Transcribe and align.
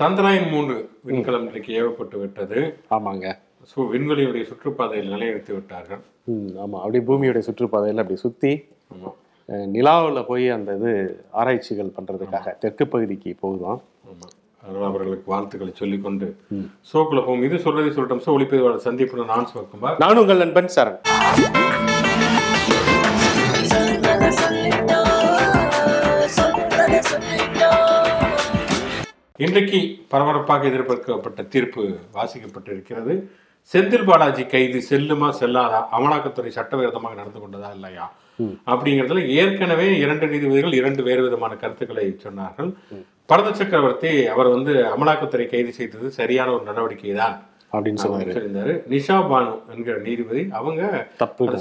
சந்திராயன் 0.00 0.50
மூன்று 0.52 0.74
விண்கலம் 1.08 1.42
இன்றைக்கு 1.46 1.70
ஏவப்பட்டு 1.78 2.16
விட்டது. 2.20 2.58
ஆமாங்க. 2.96 3.26
ஸோ 3.70 3.78
விண்வெளியுடைய 3.94 4.44
சுற்றுப்பாதையில் 4.50 5.10
நிலைநிறுத்தி 5.14 5.52
விட்டார்கள். 5.56 6.00
ம் 6.32 6.52
ஆமாம் 6.62 6.82
அப்படியே 6.82 7.02
பூமியோட 7.08 7.40
சுற்றுப்பாதையில் 7.48 8.02
அப்படி 8.02 8.16
சுற்றி 8.22 8.52
ஆமாம் 8.94 9.16
நிலாவில் 9.74 10.28
போய் 10.30 10.46
அந்த 10.56 10.76
இது 10.78 10.92
ஆராய்ச்சிகள் 11.40 11.94
பண்ணுறதுக்காக 11.96 12.54
தெற்கு 12.62 12.86
பகுதிக்கு 12.94 13.32
போகுதான் 13.42 13.80
ஆமாம் 14.10 14.34
அதனால் 14.62 14.88
அவர்களுக்கு 14.90 15.32
வாழ்த்துக்களை 15.34 15.74
சொல்லிக்கொண்டு 15.82 16.28
ஷோக்குள்ள 16.92 17.20
போகும் 17.26 17.46
இது 17.48 17.64
சொல்றதை 17.66 17.92
சொல்லட்டும். 17.96 18.24
ஸோ 18.26 18.32
ஒளிப்பதிவாளர் 18.36 18.86
சந்திப்பு 18.88 19.30
நான் 19.34 19.50
சிவக்குமார் 19.52 20.02
நான் 20.04 20.22
உங்கள் 20.22 20.42
நண்பன் 20.44 20.74
சரண். 20.76 21.00
இன்றைக்கு 29.44 29.78
பரபரப்பாக 30.12 30.66
எதிர்பார்க்கப்பட்ட 30.70 31.42
தீர்ப்பு 31.52 31.82
வாசிக்கப்பட்டிருக்கிறது. 32.16 33.12
செந்தில் 33.72 34.04
பாலாஜி 34.08 34.44
கைது 34.54 34.78
செல்லுமா 34.88 35.28
செல்லாதா 35.38 35.78
அமலாக்கத்துறை 35.96 36.50
சட்டவிரோதமாக 36.56 37.16
நடந்து 37.20 37.40
கொண்டதா 37.42 37.70
இல்லையா? 37.76 38.06
அப்படிங்கிறதுல 38.72 39.22
ஏற்கனவே 39.42 39.86
இரண்டு 40.02 40.26
நீதிபதிகள் 40.32 40.78
இரண்டு 40.80 41.02
வேறு 41.08 41.24
விதமான 41.26 41.52
கருத்துக்களை 41.62 42.06
சொன்னார்கள். 42.24 42.70
பரத 43.32 43.54
சக்கரவர்த்தி 43.60 44.12
அவர் 44.34 44.54
வந்து 44.56 44.74
அமலாக்கத்துறை 44.94 45.46
கைது 45.54 45.72
செய்தது 45.78 46.10
சரியான 46.20 46.52
ஒரு 46.56 46.64
நடவடிக்கை 46.70 47.14
தான் 47.22 47.36
அப்படின்னு 47.74 48.02
சொன்னார். 48.04 48.34
சொல்லியிருந்தாரு. 48.36 48.74
நிஷா 48.94 49.18
பானு 49.32 49.52
என்கிற 49.74 49.96
நீதிபதி 50.08 50.42
அவங்க 50.60 50.82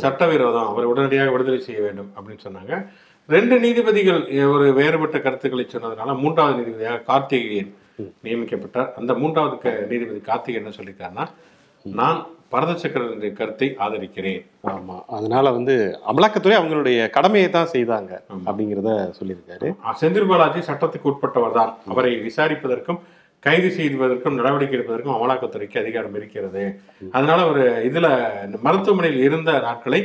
சட்டவிரோதம் 0.05 0.69
அவரை 0.71 0.88
உடனடியாக 0.93 1.33
விடுதலை 1.35 1.61
செய்ய 1.67 1.81
வேண்டும் 1.88 2.11
அப்படின்னு 2.17 2.45
சொன்னாங்க. 2.47 2.73
ரெண்டு 3.33 3.55
நீதிபதிகள் 3.63 4.21
ஒரு 4.53 4.65
வேறுபட்ட 4.77 5.17
கருத்துக்களை 5.23 5.63
சொன்னதுனால 5.71 6.13
மூன்றாவது 6.21 6.57
நீதிபதியாக 6.59 7.03
கார்த்திகேயன் 7.09 7.71
நியமிக்கப்பட்டார். 8.25 8.89
அந்த 8.99 9.11
மூன்றாவது 9.21 9.73
நீதிபதி 9.91 10.19
கார்த்திகேயன் 10.29 10.61
என்ன 10.63 10.73
சொல்லியிருக்காருன்னா 10.77 11.25
நான் 11.85 12.19
பரத 12.53 12.72
சக்கரவர்த்தி 12.83 13.30
கருத்தை 13.39 13.67
ஆதரிக்கிறேன். 13.85 14.39
ஆமாம் 14.72 15.03
அதனால 15.17 15.52
வந்து 15.57 15.75
அமலாக்கத்துறை 16.11 16.55
அவங்களுடைய 16.59 17.00
கடமையை 17.17 17.50
தான் 17.57 17.72
செய்தாங்க 17.73 18.11
அப்படிங்கிறத 18.47 18.91
சொல்லியிருக்காரு. 19.19 19.67
செந்தில் 20.02 20.30
பாலாஜி 20.31 20.61
சட்டத்துக்கு 20.69 21.09
உட்பட்டவர் 21.11 21.57
தான். 21.59 21.73
அவரை 21.91 22.13
விசாரிப்பதற்கும் 22.27 23.00
கைது 23.45 23.69
செய்வதற்கும் 23.75 24.39
நடவடிக்கை 24.39 24.75
எடுப்பதற்கும் 24.77 25.16
அமலாக்கத்துறைக்கு 25.17 25.77
அதிகாரம் 25.83 26.17
இருக்கிறது. 26.19 26.63
அதனால 27.17 27.39
ஒரு 27.52 27.66
இதுல 27.89 28.07
மருத்துவமனையில் 28.66 29.27
இருந்த 29.27 29.52
நாட்களை 29.67 30.02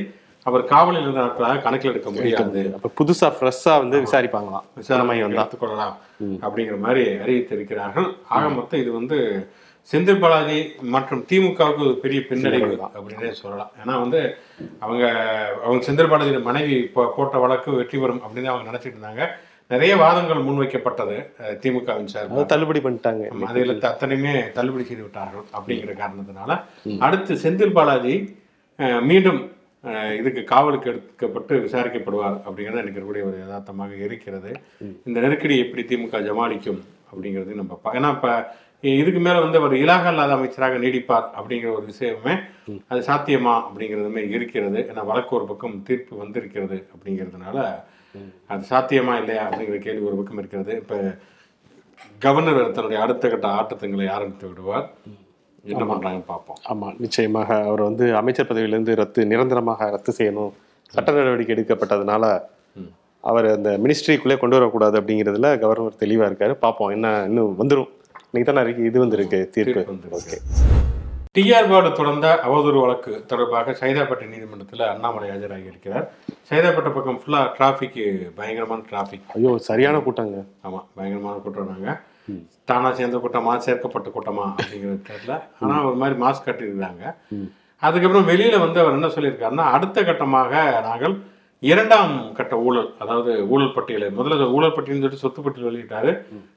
அவர் 0.49 0.63
காவலில் 0.73 1.03
இருந்த 1.03 1.21
நாட்களாக 1.21 1.63
கணக்கில் 1.67 1.93
எடுக்க 1.93 2.11
முடியாது. 2.15 2.63
அப்போ 2.77 2.91
புதுசாக 3.01 3.31
ஃப்ரெஷ்ஷாக 3.37 3.83
வந்து 3.83 3.99
விசாரிப்பாங்களாம். 4.07 4.67
விசாரணை 4.81 5.19
எடுத்துக்கொள்ளலாம் 5.27 5.95
அப்படிங்கிற 6.47 6.79
மாதிரி 6.87 7.05
அறிவித்திருக்கிறார்கள். 7.25 8.09
ஆக 8.37 8.49
மொத்தம் 8.59 8.83
இது 8.83 8.93
வந்து 9.01 9.19
செந்தில் 9.93 10.21
பாலாஜி 10.21 10.59
மற்றும் 10.93 11.23
திமுகவுக்கு 11.31 11.83
ஒரு 11.87 11.97
பெரிய 12.05 12.21
பின்னடைவு 12.29 12.69
அப்படின்னே 12.97 13.33
சொல்லலாம். 13.41 13.73
ஏன்னா 13.81 13.95
வந்து 14.05 14.21
அவங்க 14.85 15.05
அவங்க 15.65 15.81
செந்தில் 15.89 16.11
பாலாஜி 16.13 16.39
மனைவி 16.51 16.77
போட்ட 17.17 17.39
வழக்கு 17.43 17.73
வெற்றி 17.81 17.99
பெறும் 18.03 18.23
அப்படின்னு 18.27 18.53
அவங்க 18.53 18.71
நினைச்சிட்டு 18.71 18.97
இருந்தாங்க. 18.99 19.25
நிறைய 19.73 19.93
வாதங்கள் 20.03 20.47
முன்வைக்கப்பட்டது 20.47 21.17
திமுகவின் 21.65 22.09
அதை 22.21 22.47
தள்ளுபடி 22.53 22.81
பண்ணிட்டாங்க. 22.87 23.25
அதில் 23.51 23.75
அத்தனையுமே 23.93 24.35
தள்ளுபடி 24.59 24.85
செய்து 24.89 25.05
விட்டார்கள் 25.05 25.47
அப்படிங்கிற 25.57 25.93
காரணத்தினால. 26.03 26.59
அடுத்து 27.07 27.35
செந்தில் 27.45 27.77
பாலாஜி 27.79 28.17
மீண்டும் 29.11 29.41
இதுக்கு 30.19 30.43
காவலுக்கு 30.53 30.91
எடுக்கப்பட்டு 30.93 31.55
விசாரிக்கப்படுவார் 31.67 32.37
அப்படிங்கிறது 32.45 32.83
எனக்கு 32.83 32.99
இருக்கக்கூடிய 32.99 33.25
ஒரு 33.31 33.39
யதார்த்தமாக 33.45 33.97
இருக்கிறது. 34.09 34.51
இந்த 35.09 35.17
நெருக்கடி 35.25 35.57
எப்படி 35.65 35.83
திமுக 35.91 36.21
ஜமாளிக்கும் 36.29 36.83
அப்படிங்கிறது 37.11 37.59
நம்ம 37.61 37.97
ஏன்னா 37.99 38.11
இப்போ 38.17 38.33
இதுக்கு 39.01 39.21
மேல 39.27 39.43
வந்து 39.45 39.59
அவர் 39.61 39.75
இலாக 39.83 40.11
இல்லாத 40.13 40.33
அமைச்சராக 40.37 40.79
நீடிப்பார் 40.85 41.29
அப்படிங்கிற 41.39 41.71
ஒரு 41.79 41.87
விஷயமே 41.93 42.35
அது 42.91 43.01
சாத்தியமா 43.11 43.55
அப்படிங்கிறதுமே 43.67 44.23
இருக்கிறது. 44.37 44.81
ஏன்னா 44.91 45.05
வழக்கு 45.11 45.33
ஒரு 45.39 45.47
பக்கம் 45.51 45.77
தீர்ப்பு 45.89 46.23
வந்திருக்கிறது 46.23 46.79
அப்படிங்கிறதுனால 46.95 47.67
அது 48.53 48.65
சாத்தியமா 48.73 49.15
இல்லையா 49.23 49.45
அப்படிங்கிற 49.49 49.79
கேள்வி 49.87 50.05
ஒரு 50.11 50.19
பக்கம் 50.21 50.41
இருக்கிறது. 50.43 50.75
இப்போ 50.83 50.99
கவர்னர் 52.27 52.77
தன்னுடைய 52.77 53.01
அடுத்த 53.05 53.29
கட்ட 53.29 53.49
ஆட்டத்தங்களை 53.59 54.09
ஆரம்பித்து 54.17 54.47
விடுவார். 54.51 54.89
என்ன 55.73 55.85
பண்றாங்கன்னு 55.91 56.27
பார்ப்போம். 56.33 56.59
ஆமாம் 56.73 56.97
நிச்சயமாக 57.05 57.49
அவர் 57.69 57.83
வந்து 57.89 58.07
அமைச்சர் 58.21 58.49
பதவியிலேருந்து 58.51 58.99
ரத்து 59.01 59.21
நிரந்தரமாக 59.33 59.91
ரத்து 59.95 60.13
செய்யணும். 60.19 60.53
சட்ட 60.95 61.09
நடவடிக்கை 61.19 61.55
எடுக்கப்பட்டதுனால 61.57 62.25
அவர் 63.25 63.47
அந்த 63.57 63.71
மினிஸ்ட்ரிக்குள்ளே 63.83 64.37
கொண்டு 64.41 64.59
வரக்கூடாது 64.59 64.97
அப்படிங்கிறதுல 65.01 65.51
கவர்னர் 65.63 66.03
தெளிவாக 66.03 66.29
இருக்காரு. 66.31 66.55
பார்ப்போம் 66.65 66.93
என்ன 66.97 67.13
இன்னும் 67.29 67.55
வந்துடும் 67.61 67.91
இன்னைக்கு 68.29 68.49
தானே 68.49 68.65
இருக்கு 68.67 68.89
இது 68.91 68.99
வந்திருக்கு 69.05 69.39
தீர்ப்பு. 69.55 69.75
தீர்ப்பு 69.77 69.93
வந்திருக்கு. 69.93 70.19
ஓகே. 70.21 70.39
டிஆர் 71.37 71.69
பாடு 71.71 71.89
தொடர்ந்த 71.99 72.27
அவதூறு 72.47 72.79
வழக்கு 72.83 73.13
தொடர்பாக 73.31 73.73
சைதாப்பேட்டை 73.81 74.27
நீதிமன்றத்தில் 74.33 74.83
அண்ணாமலை 74.91 75.29
ஆஜராகி 75.35 75.71
இருக்கிறார் 75.73 76.05
சைதாப்பேட்டை 76.51 76.91
பக்கம் 76.97 77.19
ஃபுல்லாக 77.23 77.47
டிராஃபிக்கு 77.57 78.05
பயங்கரமான 78.39 78.85
டிராஃபிக் 78.91 79.33
ஐயோ 79.39 79.53
சரியான 79.69 80.03
கூட்டங்க. 80.07 80.41
ஆமாம் 80.67 80.85
பயங்கரமான 80.99 81.37
கூட்டம் 81.47 81.73
நாங்கள் 81.73 81.99
தானா 82.71 82.91
சேர்ந்த 82.99 83.17
கூட்டமா 83.25 83.53
சேர்க்கப்பட்ட 83.67 84.09
கூட்டமா 84.17 84.47
அப்படிங்கிறது 84.57 84.99
தெரியல. 85.11 85.35
ஆனால் 85.65 85.85
ஒரு 85.91 85.97
மாதிரி 86.03 86.17
மாஸ்க் 86.25 86.49
கட்டியிருந்தாங்க. 86.49 87.05
அதுக்கப்புறம் 87.83 88.29
வெளியில 88.33 88.59
வந்து 88.65 88.79
அவர் 88.83 88.99
என்ன 88.99 89.09
சொல்லியிருக்காருன்னா 89.15 89.67
அடுத்த 89.77 90.05
கட்டமாக 90.09 90.53
நாங்கள் 90.89 91.15
இரண்டாம் 91.63 92.15
கட்ட 92.39 92.55
ஊழல் 92.67 92.89
அதாவது 93.03 93.33
ஊழல் 93.53 93.75
பட்டியலை 93.77 94.09
முதல்ல 94.17 94.49
ஊழல் 94.57 94.75
பட்டியல்னு 94.77 95.03
சொல்லிட்டு 95.03 95.23
சொத்து 95.23 95.43
பட்டியல் 95.45 95.69
வெளியிட்டாரு. 95.69 96.11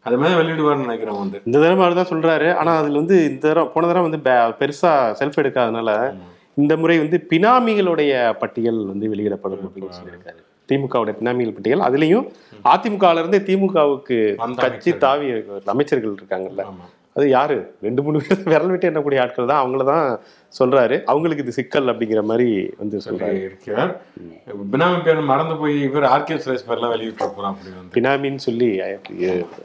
அது 0.07 0.17
மாதிரி 0.21 0.39
வெளியிடுவார்னு 0.39 0.85
நினைக்கிறேன் 0.87 1.19
வந்து. 1.21 1.37
இந்த 1.47 1.57
தடவை 1.63 1.83
அவர் 1.85 1.99
தான் 1.99 2.11
சொல்றாரு. 2.13 2.47
ஆனா 2.61 2.71
அதுல 2.81 2.99
வந்து 3.01 3.17
இந்த 3.29 3.43
தடவை 3.47 3.67
போன 3.75 3.87
தடவை 3.87 4.05
வந்து 4.09 4.21
பெருசா 4.61 4.91
செல்ஃப் 5.21 5.41
எடுக்காதனால 5.43 5.91
இந்த 6.63 6.73
முறை 6.81 6.97
வந்து 7.03 7.17
பினாமிகளுடைய 7.31 8.13
பட்டியல் 8.41 8.81
வந்து 8.91 9.07
வெளியிடப்படும் 9.13 9.65
அப்படின்னு 9.67 9.97
சொல்லியிருக்காரு. 9.99 10.41
திமுகவுடைய 10.69 11.15
பினாமிகள் 11.21 11.55
பட்டியல். 11.57 11.87
அதுலயும் 11.87 12.27
அதிமுகல 12.73 13.21
இருந்து 13.23 13.39
திமுகவுக்கு 13.49 14.19
கட்சி 14.63 14.93
தாவி 15.05 15.27
அமைச்சர்கள் 15.73 16.15
இருக்காங்கல்ல. 16.19 16.63
அது 17.17 17.27
யாரு? 17.35 17.55
ரெண்டு 17.85 18.01
மூணு 18.05 18.17
பேர் 18.25 18.41
விரல் 18.51 18.71
விட்டு 18.71 18.89
எண்ணக்கூடிய 18.89 19.21
ஆட்கள் 19.21 19.47
தான் 19.51 19.61
அவங்கள 19.61 19.83
தான் 19.91 20.03
சொல்றாரு. 20.59 20.97
அவங்களுக்கு 21.11 21.43
இது 21.45 21.55
சிக்கல் 21.57 21.91
அப்படிங்கிற 21.91 22.21
மாதிரி 22.31 22.49
வந்து 22.81 22.97
சொல்றாரு. 23.05 23.39
இருக்கிறார். 23.47 23.93
பினாமி 24.73 24.99
பேர் 25.07 25.21
மறந்து 25.31 25.55
போய் 25.61 25.75
இவர் 25.87 26.05
ஆர்கே 26.11 26.37
சுரேஷ் 26.43 26.67
பேர்லாம் 26.67 26.93
வெளியிட்டு 26.95 27.29
போறான் 27.37 27.53
அப்படி 27.53 27.71
வந்து. 27.77 27.93
பினாமின்னு 27.95 28.45
சொல்லி 28.47 28.69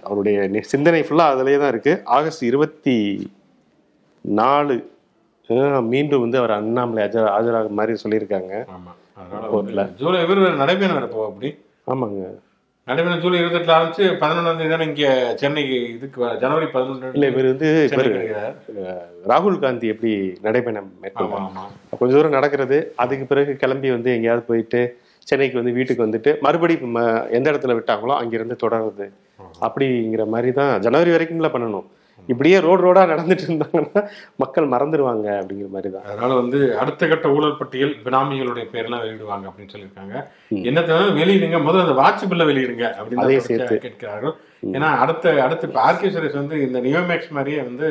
அவருடைய 0.07 0.63
சிந்தனை 0.73 1.03
ஃபுல்லா 1.09 1.27
அதுலயே 1.35 1.59
தான் 1.65 1.73
இருக்கு. 1.75 1.95
ஆகஸ்ட் 2.19 2.49
இருபத்தி 2.51 2.97
நாலு 4.25 4.77
மீண்டும் 5.93 6.25
வந்து 6.25 6.41
அவர் 6.41 6.59
அண்ணாமலை 6.59 7.01
ஆஜர் 7.07 7.33
ஆஜராக 7.37 7.71
மாதிரி 7.79 8.03
சொல்லியிருக்காங்க. 8.03 8.55
வந்து 9.53 9.85
ஜூலை 10.01 10.21
இவர் 10.25 10.41
நடைபெறும் 10.61 10.99
வரப்போ 10.99 11.21
அப்படி. 11.29 11.49
ஆமாங்க. 11.87 12.23
நடைபெறும் 12.89 13.21
ஜூலை 13.23 13.37
இருபத்தெட்டுல 13.41 13.75
ஆரம்பிச்சு 13.75 14.05
பதினொன்றாம் 14.21 14.57
தேதி 14.61 14.73
தானே 14.73 14.87
இங்க 14.89 15.05
சென்னைக்கு 15.41 15.77
இதுக்கு 15.91 16.21
ஜனவரி 16.41 16.65
இல்ல 16.65 16.73
பதினொன்று 16.75 17.29
இவர் 17.29 17.49
வந்து 17.51 17.69
இவர் 17.87 18.09
கிடைக்கிறார் 18.09 18.55
ராகுல் 19.31 19.61
காந்தி 19.63 19.93
எப்படி 19.93 20.13
நடைபயணம் 20.47 20.89
ஆமா 21.25 21.65
கொஞ்ச 22.01 22.11
தூரம் 22.13 22.37
நடக்கிறது 22.37 22.79
அதுக்கு 23.05 23.27
பிறகு 23.27 23.55
கிளம்பி 23.63 23.91
வந்து 23.91 24.11
எங்கேயாவது 24.17 24.49
போயிட்டு 24.49 24.81
சென்னைக்கு 25.27 25.61
வந்து 25.61 25.77
வீட்டுக்கு 25.77 26.07
வந்துட்டு 26.07 26.31
மறுபடியும் 26.45 26.97
எந்த 27.37 27.47
இடத்துல 27.53 27.77
விட்டாங்களோ 27.79 28.15
அங்கிருந்து 28.19 28.57
தொடருது 28.63 29.07
அப்படிங்கிற 29.63 30.25
மாதிரி 30.31 30.51
தான் 30.55 30.73
ஜனவரி 30.85 31.11
வரைக்கும்ல 31.13 31.51
பண்ணணும். 31.53 31.87
இப்படியே 32.31 32.57
ரோடு 32.61 32.83
ரோடா 32.85 33.03
நடந்துட்டு 33.13 33.45
இருந்தாங்கன்னா 33.47 34.03
மக்கள் 34.37 34.73
மறந்துடுவாங்க 34.73 35.27
அப்படிங்கிற 35.39 35.69
மாதிரி 35.69 35.91
தான் 35.95 36.07
அதனால 36.09 36.31
வந்து 36.35 36.59
அடுத்த 36.83 37.09
கட்ட 37.09 37.29
ஊழல் 37.37 37.57
பட்டியல் 37.61 37.95
பினாமிகளுடைய 38.05 38.65
பேர்லாம் 38.75 39.03
வெளியிடுவாங்க 39.05 39.49
அப்படின்னு 39.49 39.73
சொல்லியிருக்காங்க. 39.75 40.15
என்னத்தை 40.69 40.99
வெளியிடுங்க 41.21 41.61
முதல்ல 41.67 41.87
அந்த 41.87 41.97
வாட்ச் 42.03 42.25
பில்ல 42.33 42.47
வெளியிடுங்க 42.51 42.87
அப்படின்னு 42.99 43.47
சேர்த்து. 43.51 43.79
கேட்கிறார்கள். 43.87 44.35
ஏன்னா 44.77 44.91
அடுத்த 45.05 45.35
அடுத்து 45.47 45.69
இப்போ 45.69 45.81
ஆர்கே 45.89 46.11
சுரேஷ் 46.17 46.41
வந்து 46.43 46.59
இந்த 46.67 46.81
நியோமேக்ஸ் 46.89 47.35
மாதிரியே 47.39 47.63
வந்து 47.69 47.89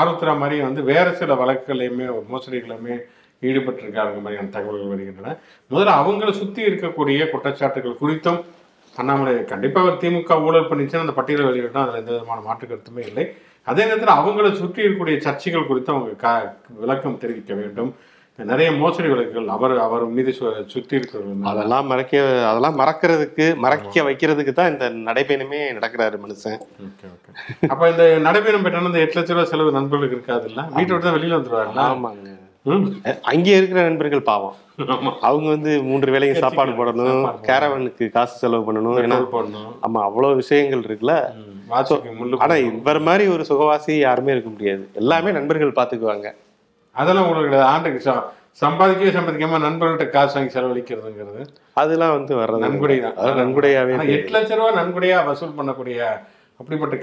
ஆருத்ரா 0.00 0.34
மாதிரியே 0.42 0.62
வந்து 0.68 0.82
வேற 0.92 1.06
சில 1.20 1.34
வழக்குகளையுமே 1.42 2.06
மோசடிகளையுமே 2.32 2.96
ஈடுபட்டிருக்காங்க 3.42 4.20
மாதிரியான 4.22 4.52
தகவல்கள் 4.54 4.92
வருகின்றன. 4.92 5.34
முதல்ல 5.70 5.92
அவங்கள 6.02 6.30
சுத்தி 6.30 6.62
இருக்கக்கூடிய 6.68 7.26
குற்றச்சாட்டுகள் 7.32 8.00
குறித்தும் 8.00 8.40
அண்ணாமலை 9.02 9.32
கண்டிப்பா 9.52 9.78
அவர் 9.84 10.00
திமுக 10.02 10.36
ஊழல் 10.48 10.68
பண்ணிச்சுன்னா 10.70 11.04
அந்த 11.04 11.14
பட்டியலை 11.18 11.46
வெளியிடணும் 11.48 11.84
அதுல 11.84 12.02
எந்த 12.02 12.12
விதமான 12.14 12.40
மாற்று 12.48 12.70
கருத்துமே 12.70 13.02
இல்லை. 13.10 13.24
அதே 13.70 13.82
நேரத்தில் 13.88 14.18
அவங்கள 14.18 14.50
சுற்றி 14.60 14.84
இருக்கக்கூடிய 14.84 15.16
சர்ச்சைகள் 15.26 15.70
குறித்து 15.70 15.92
அவங்க 15.94 16.14
க 16.22 16.28
விளக்கம் 16.82 17.20
தெரிவிக்க 17.24 17.52
வேண்டும். 17.62 17.90
நிறைய 18.38 18.68
மோசடி 18.80 19.08
வழக்குகள் 19.12 19.48
அவர் 19.54 19.72
அவர் 19.84 20.02
மீது 20.16 20.32
சுற்றி 20.74 20.94
இருக்கிறவர்கள் 20.98 21.48
அதெல்லாம் 21.52 21.88
மறைக்க 21.92 22.20
அதெல்லாம் 22.50 22.78
மறக்கிறதுக்கு 22.80 23.46
மறைக்க 23.64 24.04
வைக்கிறதுக்கு 24.08 24.52
தான் 24.58 24.70
இந்த 24.72 24.88
நடைபயணமே 25.08 25.60
நடக்கிறாரு 25.78 26.18
மனுஷன். 26.24 26.60
Okay 26.88 27.06
okay. 27.14 27.30
அப்ப 27.72 27.90
இந்த 27.92 28.04
நடைபெறும் 28.26 28.66
பெற்றான 28.66 28.90
இந்த 28.92 29.02
எட்டு 29.04 29.18
லட்ச 29.18 29.34
ரூபா 29.34 29.46
செலவு 29.52 29.76
நண்பர்களுக்கு 29.78 30.18
இருக்காதுல்ல? 30.18 30.64
வீட்டை 30.76 30.92
விட்டு 30.92 31.08
தான் 31.08 31.18
வெளியில 31.18 31.38
வந்துருவாருல்ல? 31.38 31.88
ஆமாங்க. 31.94 32.30
அங்கே 33.22 33.56
இருக்கிற 33.56 33.82
நண்பர்கள் 33.82 34.22
பாவம். 34.22 34.56
அவங்க 35.20 35.48
வந்து 35.48 35.70
மூன்று 35.82 36.12
வேளையும் 36.14 36.42
சாப்பாடு 36.42 36.72
போடணும். 36.72 37.14
கேரவனுக்கு 37.46 38.10
காசு 38.10 38.38
செலவு 38.38 38.66
பண்ணணும் 38.66 38.98
ஏன்னா 39.04 39.18
ஆமா 39.86 40.00
அவ்வளவு 40.02 40.34
விஷயங்கள் 40.34 40.82
இருக்குல்ல. 40.82 41.14
ஆனா. 42.38 42.54
இவர் 42.68 43.00
மாதிரி 43.00 43.24
ஒரு 43.28 43.44
சுகவாசி 43.48 43.94
யாருமே 43.98 44.32
இருக்க 44.32 44.50
முடியாது. 44.50 44.84
எல்லாமே 44.94 45.32
நண்பர்கள் 45.32 45.78
பாத்துக்குவாங்க. 45.78 46.28
அதெல்லாம் 46.96 47.24
உங்களுக்கு 47.24 47.48
கிடையாது. 47.48 47.70
ஆண்டுக்கு 47.72 48.00
சம்பாதிக்கவே 48.62 49.10
சம்பாதிக்காம 49.16 49.60
நண்பர்கள்ட்ட 49.64 50.06
காசு 50.10 50.34
வாங்கி 50.36 50.52
செலவழிக்கிறதுங்கிறது 50.54 51.42
அதெல்லாம் 51.74 52.14
வந்து 52.16 52.34
வர்றது 52.36 52.64
நன்கொடை 52.64 52.96
தான். 53.00 53.18
நன்கொடையாவே 53.40 53.92
எட்டு 54.14 54.32
லட்ச 54.34 54.54
ரூபா 54.54 54.70
நன்கொடையா 54.80 55.18
வசூல் 55.24 55.58
பண்ணக்கூடிய 55.58 55.98
அப்படிப்பட்ட 56.60 56.96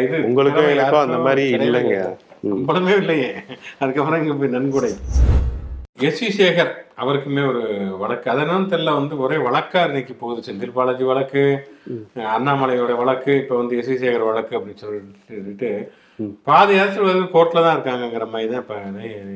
இது 0.00 0.16
எனக்கும் 0.74 1.04
அந்த 1.06 1.18
மாதிரி 1.18 1.44
இல்லைங்க. 1.60 1.96
சம்பளமே 2.44 2.92
இல்லையே. 3.02 3.30
அதுக்கப்புறம் 3.80 4.20
இங்க 4.22 4.34
போய் 4.40 4.54
நன்கொடை. 4.56 4.90
எஸ் 6.08 6.20
வி 6.22 6.28
சேகர் 6.36 6.70
அவருக்குமே 7.02 7.42
ஒரு 7.50 7.62
வழக்கு. 8.02 8.26
அதனால 8.32 8.68
தெரியல 8.72 8.92
வந்து 8.98 9.14
ஒரே 9.24 9.36
வழக்கா 9.46 9.80
இன்னைக்கு 9.88 10.14
போகுது. 10.22 10.44
செந்தில் 10.46 10.76
பாலாஜி 10.76 11.04
வழக்கு 11.10 11.42
அண்ணாமலையோட 12.36 12.92
வழக்கு 13.02 13.32
இப்ப 13.42 13.56
வந்து 13.60 13.78
எஸ் 13.80 13.90
வி 13.92 13.96
சேகர் 14.04 14.28
வழக்கு 14.30 14.56
அப்படின்னு 14.58 14.82
சொல்லிட்டு 14.84 15.70
பாதி 16.46 16.74
அரசியல் 16.80 17.32
கோர்ட்ல 17.34 17.62
தான் 17.64 17.76
இருக்காங்கங்கிற 17.76 18.24
மாதிரி 18.32 18.48
தான் 18.52 18.62
இப்ப 18.64 18.78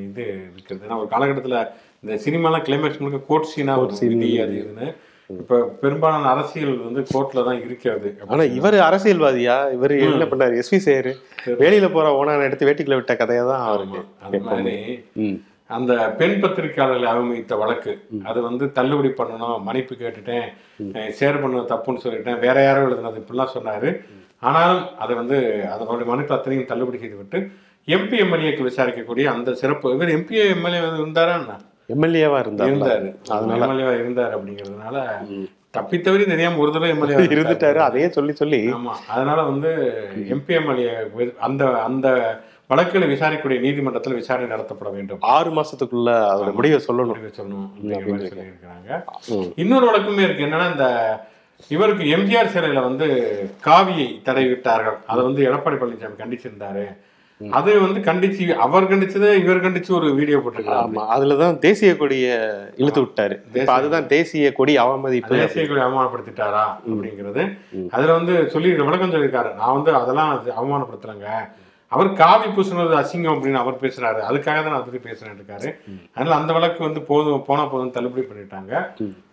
இது 0.08 0.24
இருக்கிறது 0.56 0.84
ஏன்னா 0.86 0.98
ஒரு 1.02 1.08
காலகட்டத்துல 1.14 1.60
இந்த 2.02 2.16
சினிமாலாம் 2.24 2.66
கிளைமேக்ஸ் 2.66 3.00
முழுக்க 3.02 3.28
கோர்ட் 3.30 3.52
சீனா 3.52 3.74
ஒரு 3.84 3.94
விதி 4.12 4.30
அது 4.44 4.56
இதுன்னு 4.62 4.88
இப்ப 5.30 5.58
பெரும்பாலான 5.82 6.28
அரசியல் 6.34 6.74
வந்து 6.86 7.02
கோர்ட்ல 7.12 7.44
தான் 7.48 7.60
இருக்கிறது 7.66 8.08
ஆனா 8.32 8.44
இவர் 8.58 8.76
அரசியல்வாதியா? 8.88 9.56
இவர் 9.76 9.94
என்ன 10.06 10.24
பண்ணாரு? 10.30 10.54
எஸ்வி 10.62 10.78
சேரு. 10.88 11.12
வெளியில 11.62 11.86
போற 11.94 12.06
ஓனான 12.18 12.44
எடுத்து 12.48 12.68
வேட்டிக்குள்ள 12.68 12.98
விட்ட 13.00 13.14
கதையா 13.20 13.44
தான் 13.52 13.64
அவருக்கு 13.68 14.00
அந்த 14.24 14.38
மாதிரி. 14.48 14.76
அந்த 15.76 15.92
பெண் 16.20 16.38
பத்திரிகையாளர்களை 16.42 17.08
அவமதித்த 17.12 17.56
வழக்கு. 17.62 17.92
அது 18.30 18.38
வந்து 18.48 18.64
தள்ளுபடி 18.78 19.10
பண்ணணும் 19.20 19.62
மன்னிப்பு 19.68 19.94
கேட்டுட்டேன் 20.02 20.46
ஷேர் 21.18 21.42
பண்ணது 21.44 21.70
தப்புன்னு 21.72 22.04
சொல்லிட்டேன் 22.04 22.42
வேற 22.46 22.56
யாரோ 22.66 22.82
எழுதுனது 22.88 23.20
இப்படிலாம் 23.22 23.54
சொன்னாரு. 23.56 23.90
ஆனாலும் 24.48 24.84
அதை 25.04 25.14
வந்து 25.20 25.36
அதனுடைய 25.74 26.06
மனுக்கு 26.12 26.34
அத்தனையும் 26.36 26.70
தள்ளுபடி 26.72 26.98
செய்து 27.02 27.20
விட்டு 27.20 27.38
எம்பி 27.88 28.16
எம்எல்ஏக்கு 28.24 28.68
விசாரிக்கக்கூடிய 28.68 29.24
அந்த 29.36 29.54
சிறப்பு. 29.62 29.94
இவர் 29.96 30.14
எம்பி 30.16 30.36
எம்எல்ஏ 30.56 30.82
இருந்தாரா 30.98 31.34
என்ன? 31.40 31.54
எம்எல்ஏவா 31.88 32.38
இருந்தாரு. 32.44 32.70
இருந்தாரு 32.70 33.08
எம்எல்ஏவா 33.28 33.94
இருந்தாரு 34.02 34.32
அப்படிங்கிறதுனால 34.38 34.96
தப்பித்தவரி 35.76 36.24
தெரியாம 36.32 36.58
ஒரு 36.62 36.72
தடவை 36.74 36.90
எம்எல்ஏ 36.94 37.36
இருந்துட்டாரு 37.36 37.80
அதையே 37.86 38.08
சொல்லி 38.16 38.32
சொல்லி. 38.40 38.60
ஆமா. 38.72 38.92
அதனால 39.14 39.42
வந்து 39.42 39.70
எம்பி 40.34 40.52
எம்எல்ஏ 40.60 40.90
அந்த 41.48 41.62
அந்த 41.88 42.08
வழக்குகளை 42.66 43.06
விசாரிக்கக்கூடிய 43.12 43.60
நீதிமன்றத்தில் 43.60 44.14
விசாரணை 44.14 44.48
நடத்தப்பட 44.54 44.90
வேண்டும். 44.92 45.18
ஆறு 45.20 45.50
மாசத்துக்குள்ள 45.50 46.10
அதோட 46.32 46.52
முடிவை 46.58 46.78
சொல்லணும். 46.86 47.12
முடிவு 47.14 47.32
சொல்லணும் 47.40 47.68
சொல்லியிருக்கிறாங்க. 48.30 49.00
இன்னொரு 49.56 49.86
வழக்குமே 49.90 50.24
இருக்கு. 50.26 50.46
என்னன்னா 50.46 50.70
இந்த 50.72 50.86
இவருக்கு 51.68 52.04
எம்ஜிஆர் 52.16 52.54
சிலையில 52.54 52.80
வந்து 52.82 53.06
காவியை 53.66 54.08
தடை 54.22 54.46
விட்டார்கள் 54.48 54.96
அதை 55.06 55.24
வந்து 55.24 55.42
எடப்பாடி 55.48 55.76
பழனிசாமி 55.82 56.16
கண்டிச்சிருந்தாரு. 56.22 56.86
அது 57.58 57.70
வந்து 57.84 58.00
கண்டிச்சு 58.08 58.44
அவர் 58.64 58.88
கண்டிச்சதை 58.90 59.30
இவர் 59.42 59.62
கண்டிச்சு 59.64 59.90
ஒரு 59.98 60.08
வீடியோ 60.18 60.38
போட்டிருக்காரு. 60.42 60.82
ஆமா 60.82 61.02
அதுலதான் 61.14 61.56
தேசிய 61.64 61.90
கொடிய 62.00 62.26
இழுத்து 62.82 63.00
விட்டாரு. 63.04 63.36
அதுதான் 63.76 64.06
தேசிய 64.12 64.52
கொடி 64.58 64.74
அவமதிப்பு. 64.82 65.40
தேசிய 65.42 65.64
கொடி 65.66 65.82
அவமானப்படுத்திட்டாரா 65.86 66.64
அப்படிங்கிறது. 66.92 67.44
அதுல 67.96 68.14
வந்து 68.18 68.34
சொல்லி 68.54 68.70
விளக்கம் 68.88 69.14
சொல்லியிருக்காரு. 69.14 69.52
நான் 69.60 69.76
வந்து 69.78 69.92
அதெல்லாம் 70.02 70.32
அது 70.36 70.50
அவமானப்படுத்துறேங்க. 70.60 71.28
அவர் 71.92 72.08
காவி 72.20 72.46
பூசினது 72.54 72.94
அசிங்கம் 73.00 73.34
அப்படின்னு 73.34 73.62
அவர் 73.62 73.82
பேசுறாரு. 73.82 74.20
அதுக்காக 74.28 74.58
தான் 74.62 74.74
நான் 74.74 74.86
பத்தி 74.86 75.00
பேசுறேன் 75.08 75.36
இருக்காரு. 75.38 75.68
அதனால 76.14 76.36
அந்த 76.38 76.52
வழக்கு 76.56 76.80
வந்து 76.86 77.00
போதும் 77.10 77.44
போனா 77.48 77.64
போதும் 77.72 77.94
தள்ளுபடி 77.96 78.24
பண்ணிட்டாங்க. 78.30 78.72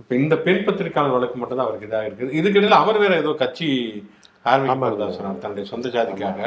இப்ப 0.02 0.12
இந்த 0.24 0.36
பெண் 0.48 0.66
பத்திரிகையாளர் 0.68 1.18
வழக்கு 1.18 1.40
மட்டும் 1.42 1.60
தான் 1.60 1.68
அவருக்கு 1.68 1.90
இதாக 1.90 2.10
இருக்குது. 2.10 2.38
இதுக்கிடையில 2.42 2.82
அவர் 2.84 3.04
வேற 3.04 3.16
ஏதோ 3.24 3.34
கட்சி 3.44 3.70
சொன்னார் 4.46 5.42
தன்னுடைய 5.44 5.66
சொந்த 5.74 5.90
ஜாதிக்காக. 5.96 6.40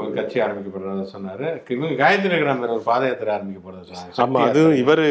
ஒரு 0.00 0.10
கட்சி 0.16 0.36
ஆரம்பிக்கப்படுறதா 0.42 1.04
சொன்னாரு. 1.12 1.46
இவங்க 1.74 1.94
காயத்ரி 2.00 2.36
கிராம் 2.40 2.60
வேற 2.64 2.72
ஒரு 2.76 2.84
பாத 2.88 3.02
யாத்திரை 3.08 3.30
ஆரம்பிக்க 3.36 3.60
போறதா 3.64 3.84
சொன்னாங்க 3.88 4.20
ஆமா 4.24 4.40
அது 4.48 4.60
இவரு 4.82 5.04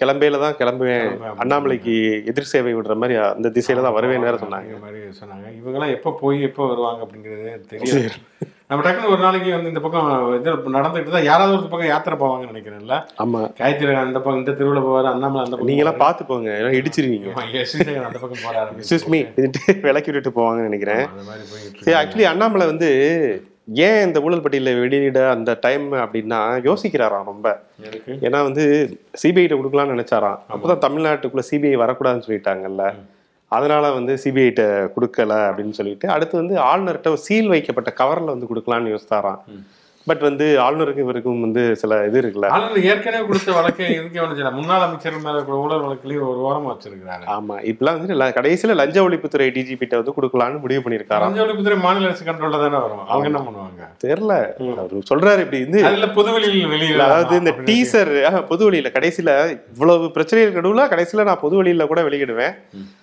கிளம்பையில 0.00 0.40
தான் 0.44 0.58
கிளம்புவேன். 0.60 1.08
அண்ணாமலைக்கு 1.42 1.94
எதிர் 2.30 2.50
சேவை 2.52 2.74
விடுற 2.76 2.96
மாதிரி 3.02 3.16
அந்த 3.34 3.50
திசையில 3.56 3.84
தான் 3.86 3.96
வருவேன் 3.98 4.26
வேற 4.26 4.38
சொன்னாங்க. 4.42 4.76
மாதிரி 4.84 5.00
சொன்னாங்க. 5.20 5.46
இவங்கெல்லாம் 5.60 5.94
எப்போ 5.96 6.12
போய் 6.22 6.38
எப்போ 6.48 6.68
வருவாங்க 6.72 7.00
அப்படிங்கிறது 7.06 7.54
தெரியாது. 7.72 8.12
நம்ம 8.70 8.82
டக்குனு 8.84 9.10
ஒரு 9.14 9.20
நாளைக்கு 9.24 9.50
வந்து 9.54 9.70
இந்த 9.72 9.80
பக்கம் 9.86 10.06
இது 10.36 10.52
நடந்துகிட்டு 10.76 11.14
தான் 11.16 11.26
யாராவது 11.30 11.56
ஒரு 11.56 11.70
பக்கம் 11.72 11.90
யாத்திரை 11.92 12.16
போவாங்கன்னு 12.22 12.52
நினைக்கிறேன்ல. 12.52 12.96
ஆமா. 13.24 13.40
காயத்ரி 13.58 13.96
அந்த 14.04 14.18
பக்கம் 14.20 14.40
இந்த 14.42 14.54
தெருவுல 14.60 14.82
போவாரு 14.86 15.10
அண்ணாமலை 15.12 15.42
அந்த 15.44 15.54
பக்கம் 15.54 15.70
நீங்க 15.70 15.84
எல்லாம் 15.84 16.02
பாத்து 16.04 16.28
போங்க 16.30 16.50
ஏன்னா 16.60 16.72
இடிச்சிருவீங்க. 16.80 17.28
அந்த 18.10 18.20
பக்கம் 18.22 18.40
எக்ஸ்கூஸ் 18.78 19.08
மீ 19.14 19.20
விலக்கி 19.88 20.10
விட்டுட்டு 20.10 20.36
போவாங்கன்னு 20.38 20.70
நினைக்கிறேன். 20.70 21.04
ஆக்சுவலி 22.02 22.28
அண்ணாமலை 22.32 22.68
வந்து 22.72 22.90
ஏன் 23.68 24.06
இந்த 24.06 24.20
ஊழல் 24.20 24.40
பட்டியல 24.40 24.80
வெளியிட 24.80 25.30
அந்த 25.30 25.58
டைம் 25.60 25.92
அப்படின்னா 25.92 26.40
யோசிக்கிறாராம் 26.68 27.24
ரொம்ப. 27.24 27.62
ஏன்னா 28.06 28.42
வந்து 28.42 28.64
சிபிஐட்ட 29.22 29.54
கொடுக்கலாம்னு 29.58 29.94
நினைச்சாராம். 29.94 30.38
அப்பதான் 30.48 30.82
தமிழ்நாட்டுக்குள்ள 30.86 31.44
சிபிஐ 31.50 31.76
வரக்கூடாதுன்னு 31.84 32.26
சொல்லிட்டாங்கல்ல. 32.26 32.94
அதனால 33.48 33.90
வந்து 33.92 34.14
சிபிஐட்ட 34.24 34.62
கொடுக்கல 34.96 35.32
அப்படின்னு 35.48 35.70
சொல்லிட்டு 35.70 36.08
அடுத்து 36.08 36.36
வந்து 36.36 36.58
ஆளுநர்கிட்ட 36.58 37.14
சீல் 37.14 37.48
வைக்கப்பட்ட 37.48 37.92
கவர்ல 37.98 38.24
வந்து 38.24 38.50
கொடுக்கலாம்னு 38.50 38.92
யோசித்தாராம் 38.94 39.40
பட் 40.06 40.22
வந்து 40.26 40.46
ஆளுநருக்கும் 40.62 41.04
இவருக்கும் 41.04 41.38
வந்து 41.40 41.62
சில 41.80 41.98
இது 42.06 42.18
இருக்குல்ல. 42.20 42.48
ஆளுநர் 42.54 42.86
ஏற்கனவே 42.88 43.24
கொடுத்த 43.28 43.52
வழக்கை 43.52 43.86
இதுக்கு 43.90 44.18
முன்னாள் 44.56 44.84
அமைச்சர் 44.86 45.16
மேல 45.22 45.36
ஊழல் 45.58 45.84
வழக்குலயும் 45.84 46.26
ஒரு 46.30 46.40
ஓரமா 46.46 46.68
வச்சிருக்காரு 46.72 47.24
ஆமா 47.34 47.54
இப்பெல்லாம் 47.70 47.96
வந்து 47.98 48.16
கடைசியில 48.36 48.76
லஞ்ச 48.80 48.98
ஒழிப்புத்துறை 49.06 49.46
டிஜிபிட்ட 49.56 50.00
வந்து 50.00 50.14
கொடுக்கலாம்னு 50.16 50.62
முடிவு 50.64 50.82
பண்ணியிருக்காராம். 50.84 51.28
லஞ்ச 51.28 51.42
ஒழிப்புத்துறை 51.44 51.78
மாநில 51.84 52.08
அரசு 52.10 52.26
கண்ட்ரோல்ல 52.28 52.60
தானே 52.64 52.78
வரும். 52.78 53.02
அவங்க 53.08 53.28
என்ன 53.30 53.42
பண்ணுவாங்க? 53.46 53.88
தெரியல. 54.04 54.36
அவர் 54.78 55.08
சொல்றாரு 55.10 55.42
இப்படி 55.44 55.62
வந்து. 55.64 55.82
அதுல 55.90 56.08
பொதுவெளியில் 56.14 56.70
வெளியில 56.74 57.00
அதாவது 57.06 57.34
இந்த 57.42 57.54
டீசர் 57.68 58.12
பொது 58.48 58.62
வழியில 58.66 58.90
கடைசியில 58.94 59.30
இவ்வளவு 59.72 60.12
பிரச்சனைகள் 60.12 60.58
நடுவுல 60.58 60.86
கடைசியில 60.92 61.24
நான் 61.24 61.42
பொது 61.42 61.56
வழியில 61.56 61.86
கூட 61.86 62.02
வெளியிடுவேன். 62.08 62.54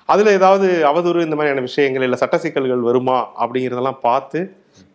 அதுல 0.09 0.31
ஏதாவது 0.38 0.68
அவதூறு 0.88 1.25
இந்த 1.25 1.36
மாதிரியான 1.38 1.68
விஷயங்கள் 1.68 2.03
இல்ல 2.03 2.18
சட்ட 2.19 2.38
சிக்கல்கள் 2.39 2.88
வருமா 2.88 3.19
அப்படிங்கறதெல்லாம் 3.42 4.01
பார்த்து 4.03 4.39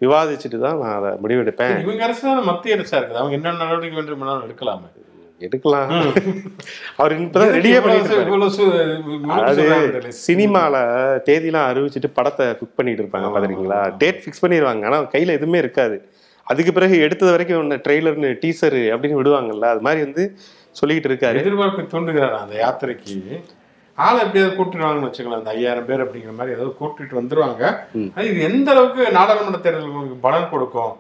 விவாதிச்சுட்டு 0.03 0.59
தான் 0.67 0.79
நான் 0.83 0.97
அதை 0.99 1.11
முடிவெடுப்பேன். 1.25 1.77
இவங்க 1.87 2.05
அரசு 2.07 2.23
தான் 2.29 2.49
மத்திய 2.51 2.77
அரசா 2.77 2.97
இருக்குது. 2.99 3.21
அவங்க 3.23 3.35
என்ன 3.39 3.57
நடவடிக்கை 3.65 3.99
வேண்டுமானாலும் 3.99 4.47
எடுக்கலாமே. 4.49 4.89
எடுக்கலாம். 5.47 5.91
அவர் 7.01 7.15
இப்பதான் 7.25 7.55
ரெடியே 7.57 7.79
பண்ணிட்டு. 7.85 8.19
சினிமால 10.27 10.75
தேதிலாம் 11.27 11.67
அறிவிச்சிட்டு 11.71 12.11
படத்தை 12.19 12.47
குக் 12.61 12.77
பண்ணிட்டு 12.79 13.03
இருப்பாங்க 13.03 13.31
பாத்தீங்களா 13.35 13.81
டேட் 14.03 14.23
ஃபிக்ஸ் 14.23 14.43
பண்ணிடுவாங்க 14.45 14.89
ஆனா 14.91 15.01
கையில 15.15 15.37
எதுவுமே 15.39 15.61
இருக்காது. 15.65 15.99
அதுக்கு 16.53 16.73
பிறகு 16.79 16.97
எடுத்தது 17.07 17.35
வரைக்கும் 17.35 17.61
ஒன்று 17.63 17.83
ட்ரெய்லர்னு 17.87 18.31
டீசர் 18.45 18.79
அப்படின்னு 18.95 19.21
விடுவாங்கல்ல 19.21 19.69
அது 19.75 19.85
மாதிரி 19.89 20.01
வந்து 20.07 20.25
சொல்லிக்கிட்டு 20.81 21.11
இருக்காரு. 21.11 21.39
எதிர்பார்ப்பை 21.43 21.85
தூண்டுகிறாரா 21.93 22.39
அந்த 22.45 22.55
யாத்திரைக்கு? 22.65 23.15
ஆளை 24.05 24.19
எப்படியாவது 24.25 24.57
கூட்டிடுவாங்கன்னு 24.59 25.09
வச்சுக்கலாம் 25.09 25.43
அந்த 25.43 25.53
ஐயாயிரம் 25.57 25.89
பேர் 25.89 26.05
அப்படிங்கிற 26.05 26.33
மாதிரி 26.39 26.55
ஏதாவது 26.57 26.73
கூட்டிட்டு 26.81 27.19
வந்துருவாங்க. 27.21 27.65
அது 28.17 28.27
இது 28.31 28.41
எந்த 28.51 28.71
அளவுக்கு 28.75 29.03
நாடாளுமன்ற 29.19 29.61
தேர்தலுக்கு 29.67 30.25
பலன் 30.27 30.51
கொடுக்கும்? 30.55 30.95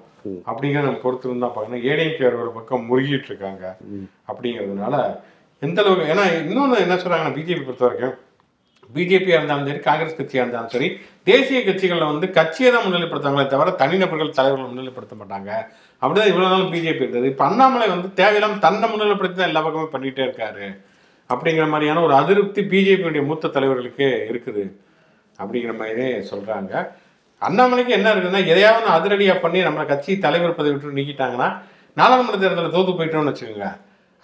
அப்படிங்கிறத 0.50 0.86
நம்ம 0.88 1.02
பொறுத்து 1.06 1.28
இருந்தா 1.30 1.48
பார்க்கணும். 1.56 1.82
ஏடிஎம்கே 1.90 2.28
ஒரு 2.44 2.52
பக்கம் 2.58 2.86
முருகிட்டு 2.90 3.28
இருக்காங்க. 3.30 3.64
அப்படிங்கிறதுனால 4.30 4.94
எந்த 5.66 5.80
அளவுக்கு 5.82 6.12
ஏன்னா 6.12 6.24
இன்னொன்று 6.44 6.84
என்ன 6.84 6.96
சொல்றாங்கன்னா 7.02 7.36
பிஜேபி 7.36 7.62
பொறுத்த 7.66 7.86
வரைக்கும் 7.86 8.16
பிஜேபியாக 8.96 9.38
இருந்தாலும் 9.38 9.68
சரி 9.68 9.80
காங்கிரஸ் 9.86 10.18
கட்சியாக 10.18 10.44
இருந்தாலும் 10.44 10.72
சரி 10.74 10.88
தேசிய 11.28 11.60
கட்சிகளில் 11.68 12.10
வந்து 12.10 12.26
கட்சியை 12.38 12.68
தான் 12.72 12.84
முன்னிலைப்படுத்தாங்களே 12.84 13.46
தவிர 13.54 13.70
தனிநபர்கள் 13.80 14.36
தலைவர்கள் 14.38 14.68
முன்னிலைப்படுத்த 14.70 15.14
மாட்டாங்க. 15.20 15.50
அப்படிதான் 16.02 16.30
இவ்வளவு 16.32 16.52
நாள் 16.52 16.70
பிஜேபி 16.74 17.02
இருந்தது. 17.04 17.30
இப்போ 17.32 17.44
அண்ணாமலை 17.48 17.86
வந்து 17.94 18.08
தேவையில்லாம 18.20 18.60
தன்னை 18.66 18.88
முன்னிலைப்படுத்தி 18.92 19.38
தான் 19.40 19.50
எல்லா 19.50 19.62
பக்கமும் 19.64 19.94
பண்ணிட்டே 19.94 20.22
இருக்காரு. 20.26 20.66
அப்படிங்கிற 21.30 21.66
மாதிரியான 21.72 22.02
ஒரு 22.06 22.14
அதிருப்தி 22.14 22.62
பிஜேபியுடைய 22.72 23.22
மூத்த 23.28 23.50
தலைவர்களுக்கு 23.56 24.06
இருக்குது. 24.30 24.64
அப்படிங்கிற 25.38 25.72
மாதிரியே 25.80 26.10
சொல்கிறாங்க 26.32 26.72
அண்ணாமலைக்கு 27.42 27.92
என்ன 27.98 28.08
இருக்குன்னா 28.14 28.40
எதையாவது 28.52 28.86
அதிரடியாக 28.96 29.38
பண்ணி 29.40 29.58
நம்ம 29.68 29.84
கட்சி 29.90 30.12
தலைவர் 30.18 30.58
பதவி 30.58 30.74
விட்டு 30.74 30.98
நீக்கிட்டாங்கன்னா 30.98 31.48
நாடாளுமன்ற 31.96 32.38
தேர்தலில் 32.42 32.74
தோத்து 32.76 32.92
போயிட்டோம்னு 32.98 33.32
வச்சுக்கோங்க. 33.32 33.68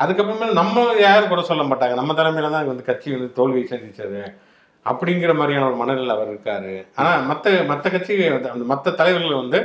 அதுக்கப்புறமே 0.00 0.46
நம்ம 0.60 0.84
யாரும் 1.06 1.30
கூட 1.32 1.42
சொல்ல 1.50 1.62
மாட்டாங்க. 1.62 1.94
நம்ம 2.00 2.14
தலைமையில 2.20 2.50
தான் 2.54 2.70
வந்து 2.70 2.88
கட்சி 2.88 3.08
வந்து 3.14 3.28
தோல்வியை 3.38 3.66
சந்திச்சது 3.72 4.22
அப்படிங்கிற 4.86 5.32
மாதிரியான 5.40 5.66
ஒரு 5.70 5.76
மனநிலை 5.80 6.14
அவர் 6.16 6.30
இருக்காரு. 6.32 6.72
ஆனால் 6.98 7.20
மற்ற 7.30 7.52
மற்ற 7.70 7.90
கட்சி 7.90 8.14
அந்த 8.54 8.64
மற்ற 8.72 8.90
தலைவர்கள் 9.00 9.40
வந்து 9.42 9.58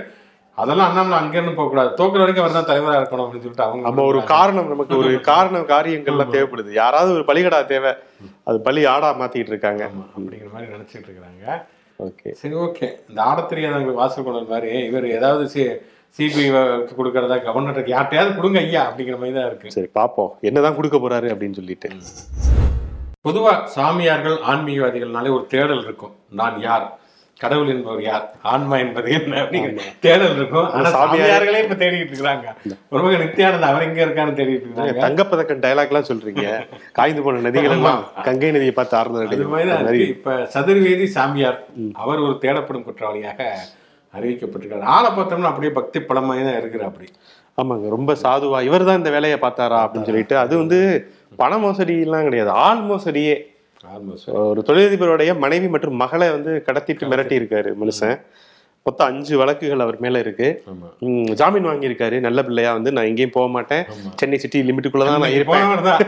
அதெல்லாம் 0.58 0.88
அண்ணாமலை 0.88 1.18
அங்கிருந்து 1.18 1.54
போகக்கூடாது 1.54 2.04
தோக்குற 2.04 2.18
வரைக்கும் 2.18 2.46
அவர் 2.46 2.66
தான் 2.66 2.76
தலைவரா 2.76 2.96
இருக்கணும் 3.00 3.22
அப்படின்னு 3.22 3.30
சொல்லிட்டு 3.30 3.64
அவங்க 3.64 3.82
நம்ம 3.82 4.04
ஒரு 4.04 4.24
காரணம் 4.24 4.68
நமக்கு 4.68 4.98
ஒரு 4.98 5.22
காரணம் 5.22 5.68
காரியங்கள்லாம் 5.68 6.34
தேவைப்படுது. 6.34 6.72
யாராவது 6.72 7.14
ஒரு 7.14 7.24
பலிகடா 7.24 7.66
தேவை 7.66 7.94
அது 8.44 8.60
பலி 8.62 8.86
ஆடா 8.86 9.20
மாத்திட்டு 9.20 9.48
இருக்காங்க. 9.48 9.90
அப்படிங்கிற 10.20 10.54
மாதிரி 10.54 10.72
நினைச்சிட்டு 10.72 11.06
இருக்கிறாங்க. 11.06 11.66
ஓகே. 12.00 12.32
சரி 12.32 12.54
ஓகே. 12.54 12.94
இந்த 13.10 13.22
ஆடத் 13.22 13.54
தெரியாதவங்களுக்கு 13.54 13.94
வாசல் 13.94 14.24
கொண்டு 14.24 14.42
மாதிரி 14.50 14.80
இவர் 14.80 15.12
ஏதாவது 15.12 15.44
சி- 15.54 15.78
சிபிஐ 16.18 16.52
கொடுக்கறதா 16.98 17.38
கவர்னருக்கு 17.38 17.90
யார்ட்டையாவது 17.90 18.36
கொடுங்க 18.36 18.60
ஐயா 18.60 18.84
அப்படிங்கிற 18.84 19.18
மாதிரி 19.18 19.34
தான் 19.34 19.46
இருக்கு. 19.46 19.72
சரி 19.72 19.88
பார்ப்போம் 19.94 20.38
என்னதான் 20.42 20.76
கொடுக்க 20.76 20.98
போறாரு 20.98 21.32
அப்படின்னு 21.32 21.54
சொல்லிட்டு. 21.54 21.90
பொதுவா 23.28 23.64
சாமியார்கள் 23.64 24.38
ஆன்மீகவாதிகள்னாலே 24.48 25.34
ஒரு 25.34 25.46
தேடல் 25.50 25.84
இருக்கும். 25.84 26.16
நான் 26.30 26.60
யார்? 26.60 27.00
கடவுள் 27.42 27.72
என்பவர் 27.74 28.02
யார்? 28.08 28.24
ஆன்மா 28.52 28.76
என்பது 28.84 29.08
என்ன? 29.18 29.34
அப்படிங்கிற 29.44 29.84
தேடல் 30.06 30.36
இருக்கும். 30.38 30.68
ஆனா 30.76 30.90
சாமியார் 30.96 31.24
சாமியார்களே 31.24 31.60
இப்ப 31.66 31.76
தேடிட்டு 31.82 32.16
இருக்காங்க 32.16 32.48
ஒரு 32.92 33.02
பக்கம் 33.04 33.24
நித்யானந்த 33.26 33.68
அவர் 33.72 33.86
எங்க 33.88 34.00
இருக்கான்னு 34.06 34.38
தேடிட்டு 34.40 34.68
இருக்காங்க 34.68 35.04
தங்கப்பதக்கம் 35.06 35.62
டயலாக் 35.66 35.92
எல்லாம் 35.94 36.10
சொல்றீங்க. 36.12 36.46
காய்ந்து 37.00 37.24
போன 37.26 37.42
நதிகள் 37.48 37.76
எல்லாம் 37.78 38.02
கங்கை 38.28 38.52
நதியை 38.56 38.74
பார்த்து 38.80 38.98
ஆர்ந்த 39.00 40.00
இப்ப 40.08 40.38
சதுர்வேதி 40.56 41.08
சாமியார் 41.18 41.60
அவர் 42.04 42.24
ஒரு 42.28 42.38
தேடப்படும் 42.46 42.88
குற்றவாளியாக 42.88 43.50
அறிவிக்கப்பட்டிருக்காரு. 44.14 44.86
ஆளை 44.96 45.10
பார்த்தோம்னா 45.18 45.52
அப்படியே 45.52 45.74
பக்தி 45.80 46.00
பழமாய் 46.10 46.48
தான் 46.48 46.60
இருக்கிற 46.62 46.84
அப்படி. 46.90 47.08
ஆமாங்க. 47.58 47.86
ரொம்ப 47.96 48.12
சாதுவா 48.24 48.60
இவர் 48.68 48.88
தான் 48.88 49.00
இந்த 49.02 49.12
வேலையை 49.16 49.38
பார்த்தாரா 49.44 49.78
அப்படின்னு 49.84 50.10
சொல்லிட்டு 50.10 50.36
அது 50.44 50.54
வந்து 50.58 50.80
பண 51.42 51.54
மோசடி 51.64 51.96
எல்லாம் 52.08 52.28
கிடையாது. 52.28 52.52
ஆள் 52.66 52.84
மோசடியே. 52.90 53.36
ஒரு 54.50 54.64
தொழிலதிபருடைய 54.68 55.32
மனைவி 55.38 55.68
மற்றும் 55.68 56.02
மகளை 56.04 56.28
வந்து 56.36 56.64
கடத்திட்டு 56.68 57.10
மிரட்டி 57.12 57.36
இருக்காரு 57.40 57.72
மனுஷன். 57.82 58.18
மொத்தம் 58.86 59.08
அஞ்சு 59.08 59.38
வழக்குகள் 59.38 59.84
அவர் 59.86 59.98
மேல 60.04 60.20
இருக்கு. 60.24 60.50
ஜாமீன் 61.40 61.66
வாங்கியிருக்காரு. 61.66 62.18
நல்ல 62.26 62.40
பிள்ளையா 62.44 62.74
வந்து 62.74 62.92
நான் 62.92 63.10
எங்கேயும் 63.12 63.34
போக 63.34 63.48
மாட்டேன். 63.56 63.84
சென்னை 64.16 64.38
சிட்டி 64.38 64.62
லிமிட்டுக்குள்ள 64.70 65.06
தான் 65.10 65.20
நான் 65.24 65.36
இருப்பேன். 65.38 65.64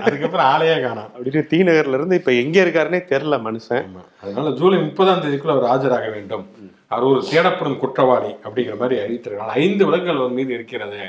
அதுக்கப்புறம் 0.08 0.48
ஆளையே 0.54 0.78
காணோம். 0.86 1.10
அப்படின்னு 1.16 1.46
டி 1.50 1.60
நகர்ல 1.62 1.98
இருந்து 2.00 2.20
இப்ப 2.22 2.34
எங்க 2.44 2.58
இருக்காருன்னே 2.66 3.02
தெரியல 3.14 3.40
மனுஷன். 3.48 3.88
அதனால 4.24 4.54
ஜூலை 4.62 4.80
முப்பதாம் 4.80 5.22
தேதிக்குள்ள 5.24 5.56
அவர் 5.58 5.70
ஆஜராக 5.74 6.08
வேண்டும். 6.16 6.46
அவர் 6.88 7.10
ஒரு 7.12 7.22
தேடப்படும் 7.32 7.78
குற்றவாளி 7.78 8.32
அப்படிங்கிற 8.48 8.78
மாதிரி 8.84 9.02
அறிவித்திருக்காங்க 9.02 9.58
ஐந்து 9.64 9.86
வழக்குகள் 9.86 10.22
அவர் 10.22 10.38
மீது 10.40 10.54
இருக்கிறது. 10.54 11.02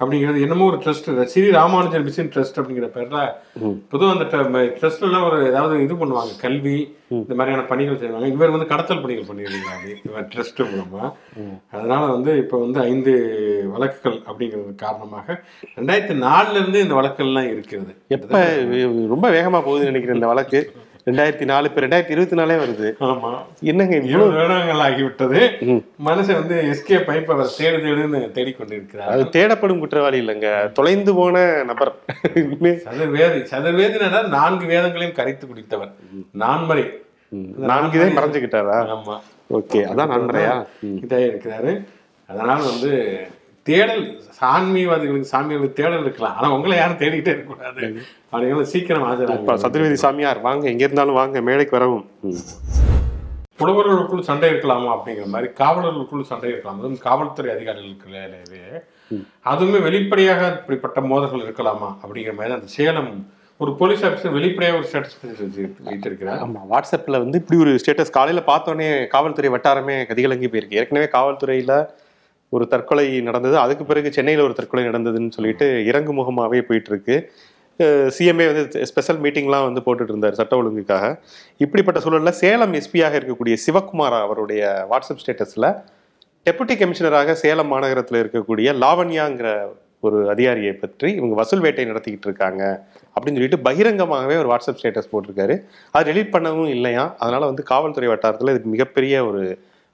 அப்படிங்கிறது 0.00 0.38
என்னமோ 0.44 0.68
ஒரு 0.70 0.78
trust 0.84 1.08
Shri 1.32 1.44
Ramanujan 1.56 2.04
mission 2.06 2.30
trust 2.34 2.58
அப்படிங்கிற 2.60 2.86
பேர்ல 2.94 3.18
பொதுவாக 3.92 4.14
அந்த 4.14 4.24
ட்ரஸ்ட்லாம் 4.78 5.26
ஒரு 5.28 5.38
ஏதாவது 5.50 5.74
இது 5.84 5.94
பண்ணுவாங்க. 6.00 6.32
கல்வி 6.44 6.76
இந்த 7.22 7.34
மாதிரியான 7.38 7.64
பணிகள் 7.72 8.00
செய்வாங்க. 8.00 8.28
இவர் 8.34 8.54
வந்து 8.54 8.70
கடத்தல் 8.72 9.02
பணிகள் 9.04 9.28
பண்ணியிருக்காங்க 9.28 9.88
இவர் 10.08 10.28
ட்ரஸ்ட் 10.32 10.62
மூலமா. 10.70 11.04
அதனால 11.74 12.02
வந்து 12.14 12.32
இப்போ 12.42 12.58
வந்து 12.64 12.80
ஐந்து 12.90 13.14
வழக்குகள் 13.74 14.18
அப்படிங்கிறது 14.28 14.74
காரணமாக 14.84 15.36
ரெண்டாயிரத்தி 15.78 16.16
நாலுல 16.26 16.58
இருந்து 16.62 16.82
இந்த 16.86 16.96
வழக்குகள்லாம் 17.00 17.52
இருக்கிறது. 17.54 17.94
எப்ப 18.18 18.42
ரொம்ப 19.14 19.28
வேகமா 19.38 19.60
போகுதுன்னு 19.68 19.92
நினைக்கிறேன் 19.92 20.20
இந்த 20.20 20.32
வழக்கு. 20.32 20.62
ரெண்டாயிரத்தி 21.08 21.44
நாலு 21.44 21.68
இப்ப 21.68 21.80
ரெண்டாயிரத்தி 21.80 22.14
இருபத்தி 22.14 22.36
நாலே 22.36 22.54
வருது. 22.54 22.88
ஆமா. 23.00 23.30
என்னங்க 23.60 23.96
இவ்வளவு 23.96 24.32
வருடங்கள் 24.32 24.82
ஆகிவிட்டது. 24.86 25.40
மனுஷன் 26.06 26.38
வந்து 26.40 26.56
எஸ்கே 26.70 26.98
பைப் 27.08 27.30
அவர் 27.34 27.50
தேடு 27.58 27.78
தேடுன்னு 27.86 28.20
தேடிக்கொண்டிருக்கிறார். 28.36 29.12
அது 29.14 29.24
தேடப்படும் 29.36 29.78
குற்றவாளி 29.78 30.20
இல்லைங்க. 30.26 30.72
தொலைந்து 30.72 31.14
போன 31.14 31.62
நபர். 31.62 31.92
சதுர்வேதி 32.86 33.40
சதுர்வேதினா 33.52 34.28
நான்கு 34.28 34.66
வேதங்களையும் 34.66 35.16
கரைத்து 35.16 35.46
குடித்தவர். 35.46 35.92
நான்மறை. 36.44 36.86
நான்கு 37.72 37.98
இதை 38.00 38.10
மறைஞ்சுக்கிட்டாரா? 38.16 38.78
ஆமா. 38.96 39.16
ஓகே 39.52 39.80
அதான் 39.92 40.12
நன்றையா 40.14 40.52
இதாக 40.82 41.24
இருக்கிறாரு 41.30 41.72
அதனால 42.26 42.62
வந்து 42.62 42.92
தேடல் 43.68 44.04
ஆன்மீகவாதிகளுக்கு 44.54 45.32
சாமியார்களுக்கு 45.32 45.78
தேடல் 45.80 46.04
இருக்கலாம். 46.06 46.34
ஆனா 46.38 46.48
உங்களை 46.56 46.74
யாரும் 46.80 46.98
தேடிக்கிட்டே 47.02 47.32
இருக்கக்கூடாது 47.34 47.82
அப்படிங்கிற 48.32 48.66
சீக்கிரம் 48.72 49.06
ஆஜராக 49.10 49.56
சதுர்வேதி 49.64 49.98
சாமியார் 50.04 50.40
வாங்க 50.48 50.64
எங்க 50.72 50.82
இருந்தாலும் 50.86 51.18
வாங்க 51.20 51.40
மேடைக்கு 51.48 51.76
வரவும். 51.78 52.04
புலவர்களுக்குள் 53.60 54.26
சண்டை 54.28 54.48
இருக்கலாமா 54.52 54.90
அப்படிங்கிற 54.94 55.26
மாதிரி 55.34 55.48
காவலர்களுக்குள் 55.62 56.28
சண்டை 56.32 56.48
இருக்கலாம்? 56.52 56.78
அதுவும் 56.80 57.00
காவல்துறை 57.06 57.50
அதிகாரிகளுக்கு 57.56 58.08
அதுவுமே 59.50 59.80
வெளிப்படையாக 59.88 60.42
இப்படிப்பட்ட 60.58 61.00
மோதல்கள் 61.10 61.46
இருக்கலாமா 61.46 61.90
அப்படிங்கிற 62.02 62.34
மாதிரி 62.38 62.58
அந்த 62.58 62.70
சேலம் 62.76 63.10
ஒரு 63.60 63.72
போலீஸ் 63.80 64.04
ஆஃபீஸர் 64.06 64.36
வெளிப்படையாக 64.38 64.78
ஒரு 64.78 64.86
ஸ்டேட்டஸ் 64.90 65.18
வைத்திருக்கிறார். 65.88 66.40
ஆமா 66.44 66.62
வாட்ஸ்அப்ல 66.72 67.18
வந்து 67.24 67.38
இப்படி 67.42 67.58
ஒரு 67.64 67.72
ஸ்டேட்டஸ் 67.82 68.16
காலையில 68.16 68.42
பார்த்தோன்னே 68.52 68.88
காவல்துறை 69.14 69.50
வட்டாரமே 69.56 69.96
கதிகலங்கி 70.08 70.48
போயிருக்கு. 70.52 70.80
ஏற்கனவே 70.80 71.08
காவல்துறையில 71.18 71.74
ஒரு 72.56 72.64
தற்கொலை 72.74 73.06
நடந்தது. 73.28 73.56
அதுக்கு 73.64 73.84
பிறகு 73.90 74.08
சென்னையில் 74.16 74.46
ஒரு 74.46 74.54
தற்கொலை 74.60 74.84
நடந்ததுன்னு 74.90 75.36
சொல்லிட்டு 75.38 75.68
இறங்கு 75.90 76.14
முகமாகவே 76.20 76.62
போயிட்டு 76.68 76.92
இருக்கு 76.92 77.16
சிஎம்ஏ 78.16 78.44
வந்து 78.50 78.84
ஸ்பெஷல் 78.90 79.22
மீட்டிங்லாம் 79.22 79.64
வந்து 79.68 79.80
போட்டுட்டு 79.86 80.12
இருந்தார் 80.12 80.36
சட்ட 80.40 80.54
ஒழுங்குக்காக. 80.60 81.06
இப்படிப்பட்ட 81.64 82.00
சூழலில் 82.04 82.38
சேலம் 82.42 82.74
எஸ்பியாக 82.80 83.18
இருக்கக்கூடிய 83.20 83.54
சிவகுமார் 83.64 84.16
அவருடைய 84.26 84.62
வாட்ஸ்அப் 84.90 85.22
ஸ்டேட்டஸில் 85.22 85.68
டெபுட்டி 86.46 86.74
கமிஷனராக 86.82 87.34
சேலம் 87.42 87.70
மாநகரத்தில் 87.72 88.20
இருக்கக்கூடிய 88.22 88.70
லாவண்யாங்கிற 88.82 89.48
ஒரு 90.06 90.18
அதிகாரியை 90.32 90.72
பற்றி 90.80 91.08
இவங்க 91.18 91.34
வசூல் 91.40 91.62
வேட்டை 91.64 91.84
நடத்திக்கிட்டு 91.90 92.28
இருக்காங்க 92.28 92.62
அப்படின்னு 93.14 93.38
சொல்லிட்டு 93.38 93.64
பகிரங்கமாகவே 93.68 94.34
ஒரு 94.42 94.48
வாட்ஸ்அப் 94.50 94.80
ஸ்டேட்டஸ் 94.80 95.12
போட்டிருக்காரு. 95.12 95.54
அது 95.94 96.08
டெலீட் 96.10 96.34
பண்ணவும் 96.34 96.72
இல்லையா 96.76 97.04
அதனால 97.22 97.42
வந்து 97.50 97.64
காவல்துறை 97.70 98.08
வட்டாரத்தில் 98.12 98.52
இது 98.54 98.74
மிகப்பெரிய 98.74 99.24
ஒரு 99.30 99.42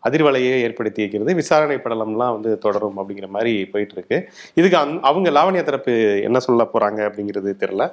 அதிர்வலையை 0.07 0.55
ஏற்படுத்தி 0.67 1.03
இருக்கிறது. 1.03 1.35
விசாரணை 1.41 1.77
படலம்லாம் 1.85 2.35
வந்து 2.37 2.53
தொடரும் 2.65 2.99
அப்படிங்கிற 3.01 3.29
மாதிரி 3.37 3.53
போயிட்டு 3.73 3.97
இருக்கு 3.99 4.19
இதுக்கு 4.61 4.79
அந் 4.83 4.95
அவங்க 5.11 5.31
லாவண்யா 5.39 5.65
தரப்பு 5.69 5.95
என்ன 6.29 6.41
சொல்ல 6.47 6.69
போறாங்க 6.75 7.01
அப்படிங்கிறது 7.09 7.53
தெரியல. 7.65 7.87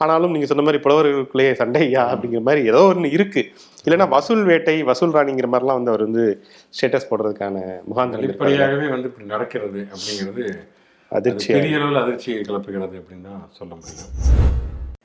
ஆனாலும் 0.00 0.32
நீங்க 0.34 0.46
சொன்ன 0.50 0.62
மாதிரி 0.66 0.82
புலவர்களுக்குள்ளேயே 0.84 1.54
சண்டையா 1.60 2.02
அப்படிங்கிற 2.12 2.40
மாதிரி 2.48 2.60
ஏதோ 2.70 2.80
ஒன்று 2.90 3.08
இருக்கு. 3.16 3.42
இல்லைன்னா 3.84 4.06
வசூல் 4.14 4.44
வேட்டை 4.50 4.76
வசூல் 4.90 5.14
ராணிங்கிற 5.16 5.48
மாதிரிலாம் 5.52 5.78
வந்து 5.80 5.92
அவர் 5.92 6.04
வந்து 6.06 6.24
ஸ்டேட்டஸ் 6.76 7.08
போடுறதுக்கான 7.10 7.56
இருக்காரு. 7.86 8.22
வெளிப்படையாகவே 8.24 8.88
வந்து 8.94 9.08
இப்படி 9.10 9.28
நடக்கிறது 9.34 9.80
அப்படிங்கிறது 9.92 10.44
அது 11.12 11.18
அதிர்ச்சி 11.18 11.48
பெரிய 11.58 11.78
அளவில் 11.78 12.00
அதிர்ச்சியை 12.02 12.40
கிளப்புகிறது 12.48 12.96
அப்படின்னு 13.00 13.28
தான் 13.28 13.44
சொல்ல 13.58 13.72
முடியும். 13.78 14.10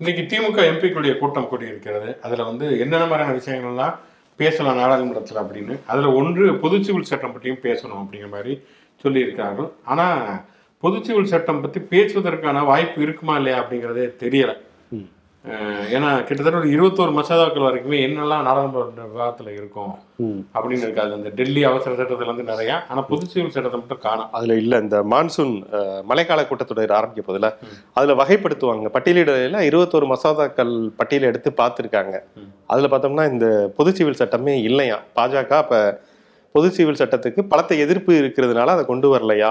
இன்னைக்கு 0.01 0.23
திமுக 0.31 0.59
எம்பிக்களுடைய 0.71 1.13
கூட்டம் 1.19 1.47
கூடி 1.51 1.65
இருக்கிறது 1.71 2.09
அதுல 2.25 2.45
வந்து 2.49 2.65
என்னென்ன 2.83 3.05
மாதிரியான 3.11 3.35
விஷயங்கள்லாம் 3.39 3.95
பேசலாம் 4.41 4.79
நாடாளுமன்றத்தில் 4.79 5.41
அப்படின்னு. 5.43 5.75
அதுல 5.91 6.11
ஒன்று 6.19 6.45
பொது 6.63 6.83
சிவில் 6.83 7.09
சட்டம் 7.11 7.33
பற்றியும் 7.33 7.63
பேசணும் 7.63 8.01
அப்படிங்கிற 8.01 8.29
மாதிரி 8.35 8.53
சொல்லியிருக்கார்கள் 9.03 9.69
ஆனா 9.85 10.05
பொது 10.83 10.97
சிவில் 11.05 11.31
சட்டம் 11.33 11.63
பத்தி 11.63 11.79
பேசுவதற்கான 11.93 12.63
வாய்ப்பு 12.65 12.99
இருக்குமா 13.01 13.35
இல்லையா 13.35 13.59
அப்படிங்கிறதே 13.61 14.05
தெரியல. 14.23 14.53
ஏன்னா 15.95 16.09
கிட்டத்தட்ட 16.27 16.59
ஒரு 16.59 16.69
இருபத்தோரு 16.75 17.11
மசோதாக்கள் 17.17 17.65
வரைக்குமே 17.65 17.97
என்னெல்லாம் 18.05 18.45
நாடாளுமன்ற 18.47 19.03
விவாதத்துல 19.11 19.49
இருக்கும். 19.57 19.91
அப்படின்னு 20.55 20.85
இருக்காது. 20.85 21.11
அந்த 21.17 21.29
டெல்லி 21.39 21.63
அவசர 21.69 21.91
சட்டத்துல 21.95 22.27
இருந்து 22.27 22.45
நிறைய. 22.51 22.71
ஆனா 22.89 23.01
பொது 23.09 23.25
சிவில் 23.25 23.53
சட்டத்தை 23.55 23.79
மட்டும் 23.79 24.03
காணும். 24.05 24.31
அதுல 24.37 24.57
இல்ல 24.63 24.79
இந்த 24.85 24.99
மான்சூன் 25.11 25.53
மழைக்கால 26.09 26.45
கூட்டத்தொடர் 26.49 26.95
ஆரம்பிக்க 26.99 27.23
போதுல 27.27 27.51
அதுல 27.93 28.17
வகைப்படுத்துவாங்க. 28.23 28.89
பட்டியலிடையில 28.95 29.61
இருபத்தோரு 29.69 30.07
மசோதாக்கள் 30.13 30.73
பட்டியலை 30.99 31.29
எடுத்து 31.31 31.51
பார்த்துருக்காங்க. 31.61 32.15
அதுல 32.69 32.87
பார்த்தோம்னா 32.87 33.27
இந்த 33.31 33.47
பொது 33.77 33.91
சிவில் 33.97 34.19
சட்டமே 34.19 34.55
இல்லையா 34.63 34.99
பாஜக 35.15 35.53
அப்ப 35.57 35.79
பொது 36.55 36.67
சிவில் 36.71 36.99
சட்டத்துக்கு 36.99 37.41
பலத்த 37.47 37.75
எதிர்ப்பு 37.83 38.11
இருக்கிறதுனால 38.19 38.73
அதை 38.73 38.83
கொண்டு 38.85 39.07
வரலையா? 39.09 39.49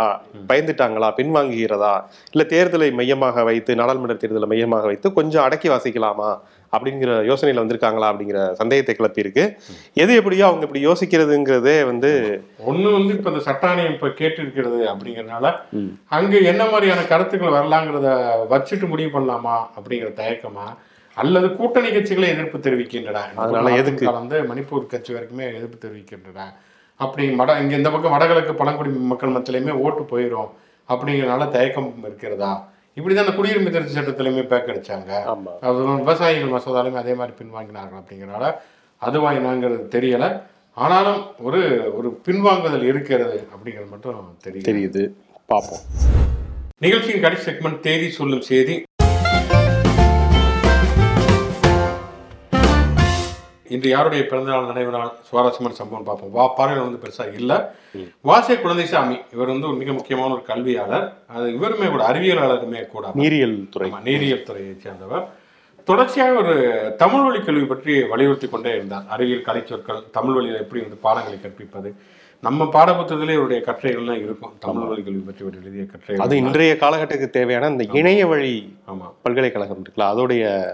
பயந்துட்டாங்களா? 0.48 1.08
பின்வாங்குகிறதா? 1.18 1.90
இல்ல 2.32 2.42
தேர்தலை 2.52 2.88
மையமாக 2.92 3.44
வைத்து 3.44 3.76
நாடாளுமன்ற 3.76 4.16
தேர்தலை 4.22 4.46
மையமாக 4.46 4.86
வைத்து 4.86 5.08
கொஞ்சம் 5.12 5.44
அடக்கி 5.44 5.68
வாசிக்கலாமா? 5.68 6.30
அப்படிங்கிற 6.72 7.10
யோசனையில 7.28 7.62
வந்திருக்காங்களா? 7.62 8.08
அப்படிங்கிற 8.12 8.38
சந்தேகத்தை 8.60 8.94
கிளப்பி 8.94 9.24
இருக்கு. 9.24 9.44
எது 9.96 10.14
எப்படியோ 10.14 10.46
அவங்க 10.46 10.64
இப்படி 10.66 10.82
யோசிக்கிறதுங்கிறதே 10.86 11.76
வந்து 11.84 12.12
ஒண்ணு 12.66 12.88
வந்து 12.90 13.12
இப்ப 13.14 13.30
இந்த 13.30 13.42
சட்டாணியம் 13.48 13.92
இப்ப 13.94 14.10
கேட்டு 14.14 14.40
இருக்கிறது 14.40 14.80
அப்படிங்கறதுனால 14.92 15.50
ம். 15.78 15.92
அங்க 16.10 16.34
என்ன 16.52 16.64
மாதிரியான 16.70 17.04
கருத்துக்கள் 17.06 17.56
வரலாங்கிறத 17.58 18.08
வச்சுட்டு 18.50 18.88
முடிவு 18.88 19.12
பண்ணலாமா 19.14 19.58
அப்படிங்கிற 19.76 20.10
தயக்கமா 20.18 20.66
அல்லது 21.14 21.56
கூட்டணி 21.56 21.88
கட்சிகளே 21.88 22.26
எதிர்ப்பு 22.26 22.58
தெரிவிக்கின்றன. 22.58 23.34
அதனால 23.34 23.70
எதுக்கு? 23.76 24.12
வந்து 24.12 24.42
மணிப்பூர் 24.42 24.86
கட்சி 24.86 25.14
வரைக்குமே 25.14 25.54
எதிர்ப்பு 25.54 25.88
தெரிவிக்கின்றன. 25.88 26.40
அப்படி 26.96 27.30
வட 27.30 27.60
இங்க 27.60 27.74
இந்த 27.76 27.90
பக்கம் 27.90 28.10
வடகிழக்கு 28.10 28.54
பழங்குடி 28.54 28.88
மக்கள் 28.88 29.30
மத்தியிலுமே 29.30 29.70
ஓட்டு 29.70 30.02
போயிடும் 30.02 30.50
அப்படிங்கறதுனால 30.88 31.50
தயக்கம் 31.50 31.94
இருக்கிறதா? 32.02 32.72
இப்படிதான் 32.96 33.24
அந்த 33.24 33.32
குடியுரிமை 33.32 33.70
திருத்த 33.70 34.00
சட்டத்திலுமே 34.00 34.44
பேக்கடிச்சாங்க 34.50 35.12
ஆமா. 35.32 35.58
அது 35.60 35.96
விவசாயிகள் 35.96 36.50
மசோதாலையும் 36.50 37.02
அதே 37.02 37.14
மாதிரி 37.14 37.36
பின்வாங்கினார்கள் 37.38 38.00
அப்படிங்கிறனால 38.00 38.54
அதுவா 38.96 39.32
என்னங்கிறது 39.32 39.86
தெரியல. 39.96 40.42
ஆனாலும் 40.74 41.26
ஒரு 41.38 41.92
ஒரு 41.96 42.20
பின்வாங்குதல் 42.26 42.82
இருக்கிறது 42.82 43.48
அப்படிங்கிறது 43.54 43.90
மட்டும் 43.90 44.36
தெரியும் 44.42 44.68
தெரியுது. 44.68 45.10
பார்ப்போம். 45.46 45.78
நிகழ்ச்சியின் 46.78 47.20
கடைசி 47.20 47.50
செக்மெண்ட் 47.50 47.80
தேதி 47.80 48.10
சொல்லும் 48.10 48.40
செய்தி. 48.40 48.82
இன்று 53.68 53.88
யாருடைய 53.90 54.26
பிறந்தநாள் 54.26 54.66
நினைவு 54.66 54.90
நாள் 54.90 55.12
சுவாரஸ்யமான 55.22 55.76
சம்பவம் 55.76 56.04
பார்ப்போம். 56.04 56.30
வா 56.30 56.48
பாறையில் 56.48 56.84
வந்து 56.84 57.00
பெருசா 57.04 57.34
இல்ல. 57.34 57.74
வாசே 58.24 58.54
குழந்தைசாமி 58.54 59.20
இவர் 59.32 59.46
வந்து 59.46 59.66
ஒரு 59.66 59.76
மிக 59.76 59.92
முக்கியமான 59.92 60.32
ஒரு 60.32 60.42
கல்வியாளர். 60.42 61.12
அது 61.26 61.54
இவருமே 61.54 61.86
கூட 61.86 62.08
அறிவியலாளருமே 62.08 62.86
கூட. 62.86 63.10
நீரியல் 63.14 63.68
துறை. 63.70 63.92
நீரியல் 64.04 64.42
துறையைச் 64.42 64.80
சேர்ந்தவர். 64.80 65.28
தொடர்ச்சியாக 65.84 66.34
ஒரு 66.34 66.54
தமிழ் 66.96 67.22
வழி 67.22 67.44
கல்வி 67.44 67.64
பற்றி 67.64 68.02
வலியுறுத்தி 68.02 68.48
கொண்டே 68.48 68.70
இருந்தார். 68.70 69.04
அறிவியல் 69.08 69.46
கலைச்சொற்கள் 69.46 70.10
தமிழ் 70.10 70.34
வழியில் 70.34 70.60
எப்படி 70.60 70.80
வந்து 70.80 70.96
பாடங்களை 70.96 71.40
கற்பிப்பது. 71.40 71.94
நம்ம 72.40 72.64
பாடப்புத்தகத்திலே 72.64 73.34
இவருடைய 73.34 73.62
கட்டுரைகள்லாம் 73.66 74.22
இருக்கும். 74.24 74.52
தமிழ் 74.58 74.86
வழி 74.86 75.02
கல்வி 75.02 75.20
பற்றி 75.20 75.44
இவர் 75.44 75.60
எழுதிய 75.62 75.84
கட்டுரை 75.84 76.26
அது 76.26 76.36
இன்றைய 76.36 76.76
காலகட்டத்துக்கு 76.80 77.30
தேவையான 77.30 77.66
இந்த 77.66 77.84
இணைய 77.92 78.26
வழி 78.26 78.76
ஆமா. 78.88 79.12
பல்கலைக்கழகம் 79.22 79.82
இருக்குல்ல 79.82 80.08
அதோடைய 80.14 80.72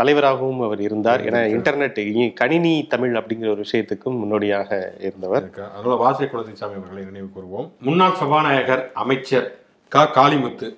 தலைவராகவும் 0.00 0.62
அவர் 0.66 0.80
இருந்தார். 0.86 1.22
ஏன்னா 1.28 1.40
இன்டர்நெட் 1.54 2.00
கணினி 2.40 2.72
தமிழ் 2.92 3.14
அப்படிங்கிற 3.20 3.50
ஒரு 3.54 3.62
விஷயத்துக்கும் 3.66 4.18
முன்னோடியாக 4.22 4.70
இருந்தவர். 5.06 5.44
அதனால 5.76 5.96
வாசை 6.04 6.26
குலத்திசாமி 6.32 6.76
அவர்களை 6.78 7.04
நினைவு 7.10 7.28
கூறுவோம். 7.36 7.68
முன்னாள் 7.80 8.18
சபாநாயகர் 8.22 8.84
அமைச்சர் 9.02 9.46
க. 9.92 10.10
காளிமுத்து 10.16 10.68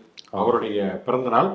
அவருடைய 0.40 0.78
பிறந்த 1.06 1.28
நாள் 1.28 1.50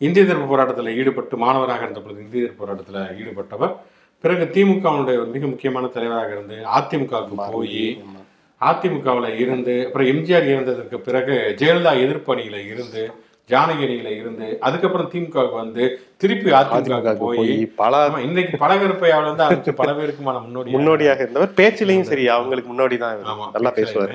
இந்திய 0.00 0.24
எதிர்ப்பு 0.24 0.46
போராட்டத்தில் 0.46 0.96
ஈடுபட்டு 1.00 1.36
மாணவராக 1.36 1.82
இருந்த 1.82 2.00
பொழுது 2.00 2.22
இந்திய 2.24 2.42
எதிர்ப்பு 2.42 2.62
போராட்டத்தில் 2.62 3.18
ஈடுபட்டவர். 3.20 3.74
பிறகு 4.24 4.44
திமுகவுடைய 4.54 5.16
ஒரு 5.22 5.30
மிக 5.34 5.46
முக்கியமான 5.46 5.86
தலைவராக 5.86 6.30
இருந்து 6.32 6.56
அதிமுகவுக்கு 6.76 7.36
போய் 7.52 7.82
அதிமுகவில் 8.60 9.38
இருந்து 9.38 9.74
அப்புறம் 9.86 10.08
எம்ஜிஆர் 10.12 10.46
இறந்ததற்கு 10.52 10.98
பிறகு 11.08 11.34
ஜெயலலிதா 11.60 11.92
எதிர்ப்பு 12.04 12.30
அணியில 12.34 12.58
இருந்து 12.72 13.02
ஜானகி 13.50 13.82
அணியில 13.86 14.10
இருந்து 14.20 14.46
அதுக்கப்புறம் 14.66 15.08
திமுகவுக்கு 15.12 15.56
வந்து 15.62 15.84
திருப்பி 16.22 16.50
அதிமுக 16.60 17.10
போய் 17.22 17.56
பல 17.82 17.94
இன்னைக்கு 18.26 18.60
பலகருப்பையாவில் 18.62 19.30
வந்து 19.30 19.44
ஆரம்பிச்சு 19.46 19.74
பல 19.80 19.90
பேருக்குமான 19.98 20.42
முன்னோடி 20.44 20.70
முன்னோடியாக 20.76 21.24
இருந்தவர். 21.24 21.52
பேச்சிலையும் 21.60 22.08
சரி 22.10 22.24
அவங்களுக்கு 22.36 22.70
முன்னோடி 22.72 22.98
தான் 23.02 23.18
நல்லா 23.56 23.72
பேசுவார். 23.80 24.14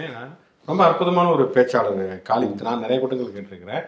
ரொம்ப 0.68 0.82
அற்புதமான 0.88 1.28
ஒரு 1.36 1.46
பேச்சாளர் 1.56 2.02
காளிமுத்து. 2.30 2.68
நான் 2.70 2.84
நிறைய 2.86 2.98
கூட்டங்கள் 3.02 3.36
கேட்டிருக்கிறேன். 3.36 3.86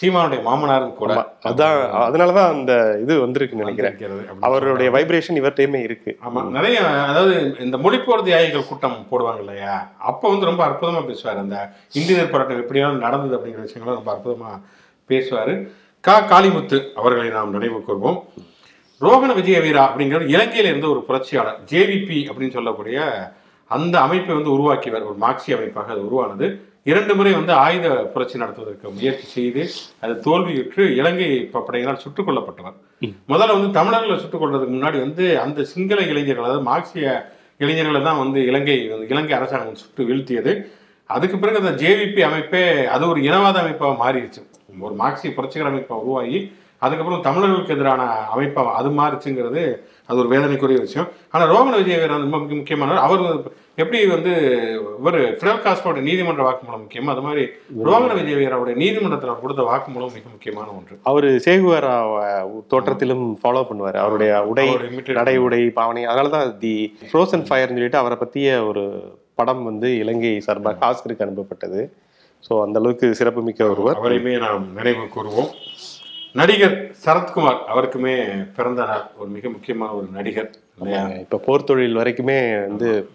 சீமானுடைய 0.00 0.40
மாமனாரும் 0.42 0.94
கூட. 0.94 1.34
அதான் 1.46 1.78
அதனாலதான் 2.04 2.50
அந்த 2.50 2.98
இது 3.00 3.26
வந்திருக்குன்னு 3.26 3.64
நினைக்கிறேன். 3.64 3.96
அவருடைய 4.40 4.90
வைப்ரேஷன் 4.90 5.38
இவர்கிட்டயுமே 5.40 5.82
இருக்கு. 5.82 6.18
ஆமா 6.28 6.44
நிறைய 6.48 6.86
அதாவது 6.86 7.56
இந்த 7.60 7.76
மொழிப்போர் 7.76 8.22
தியாகிகள் 8.22 8.68
கூட்டம் 8.68 9.06
போடுவாங்க 9.10 9.38
இல்லையா? 9.38 9.88
அப்போ 9.98 10.28
வந்து 10.28 10.46
ரொம்ப 10.46 10.66
அற்புதமா 10.66 11.06
பேசுவார். 11.06 11.38
அந்த 11.38 11.72
இந்திய 11.92 12.28
போராட்டம் 12.28 12.68
எப்படியெல்லாம் 12.68 12.98
நடந்தது 12.98 13.36
அப்படிங்கிற 13.36 13.60
விஷயங்களை 13.60 14.02
ரொம்ப 14.02 14.12
அற்புதமா 14.12 14.60
பேசுவார். 15.06 15.62
கா. 16.00 16.20
காளிமுத்து 16.20 16.92
அவர்களை 16.94 17.30
நாம் 17.30 17.50
நினைவு 17.50 17.84
கூர்வோம். 17.88 18.18
ரோகண 19.00 19.34
விஜய 19.34 19.60
வீரா 19.60 19.94
அப்படிங்கிற 19.94 20.22
இலங்கையில 20.34 20.70
இருந்த 20.70 20.88
ஒரு 20.88 21.02
புரட்சியாளர் 21.02 21.60
ஜேவிபி 21.70 22.18
அப்படின்னு 22.30 22.50
சொல்லக்கூடிய 22.50 22.98
அந்த 23.66 24.00
அமைப்பை 24.00 24.34
வந்து 24.34 24.52
உருவாக்கியவர் 24.52 25.02
ஒரு 25.02 25.14
மார்க்சிய 25.14 25.56
அமைப்பாக 25.56 25.92
அது 25.92 26.06
உருவானது. 26.06 26.68
இரண்டு 26.88 27.12
முறை 27.16 27.32
வந்து 27.32 27.52
ஆயுத 27.64 27.86
புரட்சி 28.12 28.36
நடத்துவதற்கு 28.38 28.86
முயற்சி 28.90 29.26
செய்து 29.34 29.62
அது 30.04 30.12
தோல்வியுற்று 30.26 30.84
இலங்கை 31.00 31.28
படையினால் 31.52 32.00
சுட்டுக் 32.04 32.28
கொல்லப்பட்டவர். 32.28 32.76
முதல்ல 33.32 33.56
வந்து 33.56 33.70
தமிழர்களை 33.78 34.16
சுட்டுக் 34.18 34.42
கொள்றதுக்கு 34.42 34.74
முன்னாடி 34.76 34.98
வந்து 35.04 35.24
அந்த 35.40 35.64
சிங்கள 35.72 35.98
இளைஞர்கள் 36.12 36.46
அதாவது 36.46 36.64
மார்க்சிய 36.70 37.32
இளைஞர்களை 37.62 38.00
தான் 38.02 38.20
வந்து 38.22 38.40
இலங்கை 38.50 38.76
வந்து 38.92 39.10
இலங்கை 39.14 39.34
அரசாங்கம் 39.38 39.80
சுட்டு 39.82 40.04
வீழ்த்தியது. 40.10 40.54
அதுக்கு 41.10 41.36
பிறகு 41.38 41.60
அந்த 41.62 41.74
ஜேவிபி 41.82 42.22
அமைப்பே 42.28 42.64
அது 42.94 43.04
ஒரு 43.08 43.20
இனவாத 43.28 43.58
அமைப்பாக 43.64 43.94
மாறிடுச்சு. 44.04 44.42
ஒரு 44.86 44.94
மார்க்சிய 44.94 45.32
புரட்சிகர 45.36 45.70
அமைப்பாக 45.72 46.02
உருவாகி 46.02 46.40
அதுக்கப்புறம் 46.78 47.24
தமிழர்களுக்கு 47.28 47.74
எதிரான 47.76 48.02
அமைப்பாக 48.34 48.74
அது 48.80 48.90
மாறிச்சுங்கிறது 49.00 49.62
அது 50.10 50.26
ஒரு 50.26 50.28
வேதனைக்குரிய 50.28 50.78
விஷயம். 50.78 51.08
ஆனால் 51.30 51.48
ரோமன 51.48 51.78
விஜயவீரன் 51.78 52.18
ரொம்ப 52.18 52.38
முக்கிய- 52.38 52.56
முக்கியமானவர். 52.56 53.02
அவர் 53.02 53.52
எப்படி 53.76 54.06
வந்து 54.06 54.30
இவர் 54.98 55.14
ஃபிடல் 55.14 55.60
காஸ்டோட 55.64 56.00
நீதிமன்ற 56.00 56.50
வாக்குமூலம் 56.50 56.88
முக்கியமோ. 56.88 57.10
அது 57.10 57.20
மாதிரி 57.20 57.44
ரோமன 57.84 58.16
விஜயவீரோட 58.18 58.74
நீதிமன்றத்தில் 58.74 59.28
அவர் 59.28 59.40
கொடுத்த 59.40 59.62
வாக்குமூலம் 59.62 60.12
மிக 60.12 60.20
முக்கியமான 60.30 60.70
ஒன்று. 60.70 60.98
அவரு 61.02 61.40
சேகுவாரா 61.44 62.08
தோற்றத்திலும் 62.70 63.38
ஃபாலோ 63.42 63.66
பண்ணுவார். 63.72 63.96
அவருடைய 63.96 64.42
உடை 64.42 64.76
நடை 65.06 65.36
உடை 65.36 65.70
பாவனை 65.70 66.06
அதனாலதான் 66.06 66.58
தி 66.58 66.98
ஃப்ரோசன் 67.12 67.44
ஃபயர்னு 67.48 67.66
சொல்லிட்டு 67.66 67.98
அவரை 67.98 68.18
பத்திய 68.20 68.66
ஒரு 68.66 69.02
படம் 69.34 69.64
வந்து 69.64 69.96
இலங்கை 69.96 70.40
சார்பாக 70.40 70.86
ஆஸ்கருக்கு 70.86 71.22
அனுப்பப்பட்டது. 71.22 71.88
ஸோ 72.48 72.62
அந்த 72.62 72.78
அளவுக்கு 72.78 73.14
சிறப்புமிக்க 73.14 73.68
ஒருவர். 73.68 73.98
அவரையுமே 73.98 74.38
நாம் 74.38 74.74
நினைவு 74.74 75.02
கூறுவோம். 75.02 75.48
நடிகர் 76.32 76.90
சரத்குமார் 77.04 77.58
அவருக்குமே 77.74 78.46
பிறந்த 78.56 78.84
நாள் 78.84 79.06
ஒரு 79.16 79.28
மிக 79.28 79.48
முக்கியமான 79.48 79.92
ஒரு 79.92 80.08
நடிகர் 80.12 80.50
இப்ப 81.18 81.38
போர் 81.38 81.64
தொழில் 81.64 81.96
வரைக்குமே 81.96 82.66
வந்து 82.66 83.08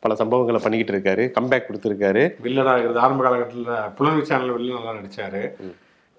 பல 0.00 0.14
சம்பவங்களை 0.14 0.62
பண்ணிக்கிட்டு 0.62 0.92
இருக்காரு. 0.92 1.30
கம்பேக் 1.40 1.62
கொடுத்துருக்காரு. 1.68 2.34
வில்லனா 2.42 2.78
இருந்த 2.78 3.00
ஆரம்ப 3.00 3.22
காலகட்டத்தில் 3.22 3.74
புலன்வி 3.98 4.22
சேனல் 4.22 4.52
வில்லன் 4.52 4.82
நல்லா 4.82 5.00
நடிச்சாரு. 5.00 5.52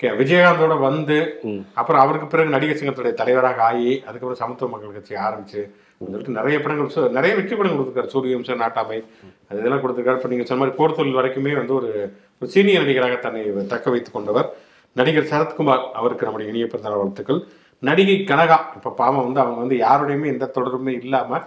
கே- 0.02 0.16
விஜயகாந்தோட 0.16 0.80
வந்து 0.80 1.40
அப்புறம் 1.74 2.02
அவருக்கு 2.02 2.28
பிறகு 2.28 2.50
நடிகர் 2.50 2.76
சங்கத்துடைய 2.76 3.14
தலைவராக 3.14 3.64
ஆகி 3.64 4.04
அதுக்கப்புறம் 4.06 4.36
சமத்துவ 4.36 4.72
மக்கள் 4.72 4.92
கட்சி 4.92 5.16
ஆரம்பிச்சு 5.16 5.70
சொல்லிட்டு 6.00 6.32
நிறைய 6.32 6.60
படங்கள் 6.60 7.10
நிறைய 7.10 7.36
வெற்றி 7.36 7.56
படங்கள் 7.56 7.86
கொடுத்துருக்காரு. 7.86 8.08
சூரியவம்சம் 8.08 8.62
நாட்டாமை 8.62 9.04
அது 9.50 9.60
இதெல்லாம் 9.60 9.80
கொடுத்துருக்காரு. 9.80 10.14
இப்போ 10.14 10.28
நீங்கள் 10.28 10.46
சொன்ன 10.46 10.64
மாதிரி 10.64 10.76
போர் 10.76 10.96
தொழில் 10.96 11.16
வரைக்குமே 11.16 11.56
வந்து 11.56 11.74
ஒரு 11.74 12.18
ஒரு 12.40 12.52
சீனியர் 12.52 12.82
நடிகராக 12.82 13.16
தன்னை 13.16 13.66
தக்க 13.68 13.90
வைத்துக் 13.90 14.14
கொண்டவர். 14.14 14.54
நடிகர் 15.00 15.30
சரத்குமார் 15.32 15.86
அவருக்கு 16.00 16.26
நம்முடைய 16.26 16.52
இனிய 16.52 16.66
பிறந்தநாள் 16.72 17.02
வாழ்த்துக்கள். 17.02 17.42
நடிகை 17.84 18.16
கனகா 18.30 18.58
இப்போ 18.78 18.90
பாவம் 19.02 19.26
வந்து 19.28 19.42
அவங்க 19.44 19.60
வந்து 19.64 19.78
யாருடையுமே 19.86 20.28
எந்த 20.34 20.52
தொடர்புமே 20.58 20.94
இல்லாம 21.04 21.40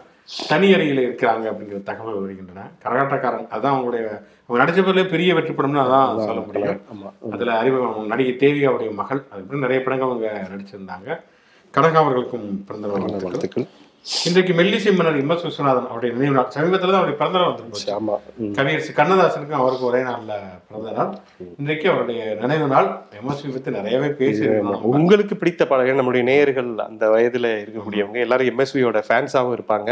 தனி 0.50 0.68
அறையில் 0.76 1.00
இருக்கிறாங்க 1.04 1.44
அப்படிங்கிற 1.50 1.78
தகவல் 1.90 2.20
வருகின்றன. 2.22 2.64
கரகாட்டக்காரன் 2.84 3.46
அதான் 3.56 3.74
அவங்களுடைய 3.74 4.04
அவங்க 4.46 4.58
நடிச்ச 4.62 4.80
பேர்ல 4.86 5.04
பெரிய 5.12 5.30
வெற்றி 5.36 5.52
படம்னு 5.52 5.84
அதான் 5.84 6.20
சொல்ல 6.28 6.40
முடியும். 6.48 6.80
அதுல 7.34 7.54
அறிமுகம் 7.60 8.10
நடிகை 8.12 8.34
தேவிகாவுடைய 8.42 8.90
மகள் 9.00 9.22
அது 9.30 9.42
இப்படி 9.44 9.64
நிறைய 9.66 9.80
படங்கள் 9.84 10.08
அவங்க 10.10 10.28
நடிச்சிருந்தாங்க. 10.52 11.08
கனகா 11.74 12.00
அவர்களுக்கும் 12.02 12.48
பிறந்த 12.68 12.88
வாழ்த்துக்கள். 12.92 13.68
இன்றைக்கு 14.06 14.52
மெல்லிசை 14.54 14.90
மன்னர் 14.90 15.16
எம் 15.16 15.32
எஸ் 15.34 15.44
விஸ்வநாதன் 15.44 15.86
அவருடைய 15.88 16.10
நினைவு 16.14 16.34
நாள். 16.34 16.50
சமீபத்தில் 16.54 16.90
தான் 16.90 16.98
அவருடைய 16.98 17.16
பிறந்த 17.16 17.38
நாள் 17.38 17.48
வந்துருந்துச்சு 17.48 17.88
ஆமா. 17.94 18.14
ம். 18.40 18.52
கவியரசு 18.56 18.92
கண்ணதாசனுக்கும் 18.92 19.60
அவருக்கு 19.60 19.84
ஒரே 19.84 20.00
நாள்ல 20.02 20.34
பிறந்த 20.68 20.90
நாள். 20.90 21.10
இன்றைக்கு 21.58 21.86
அவருடைய 21.92 22.20
நினைவு 22.42 22.66
நாள். 22.66 22.88
எம்எஸ்வி 23.18 23.50
பத்தி 23.52 23.70
நிறையவே 23.70 24.10
பேசியிருக்கோம் 24.20 24.84
உங்களுக்கு 24.92 25.36
பிடித்த 25.36 25.66
பாடல்கள் 25.66 26.00
நம்முடைய 26.00 26.24
நேயர்கள் 26.24 26.70
அந்த 26.86 27.06
வயதுல 27.14 27.50
இருக்கக்கூடியவங்க 27.62 28.20
எல்லாரும் 28.26 28.50
எம்எஸ்வியோட 28.52 29.02
ஃபேன்ஸாகவும் 29.08 29.56
இருப்பாங்க. 29.58 29.90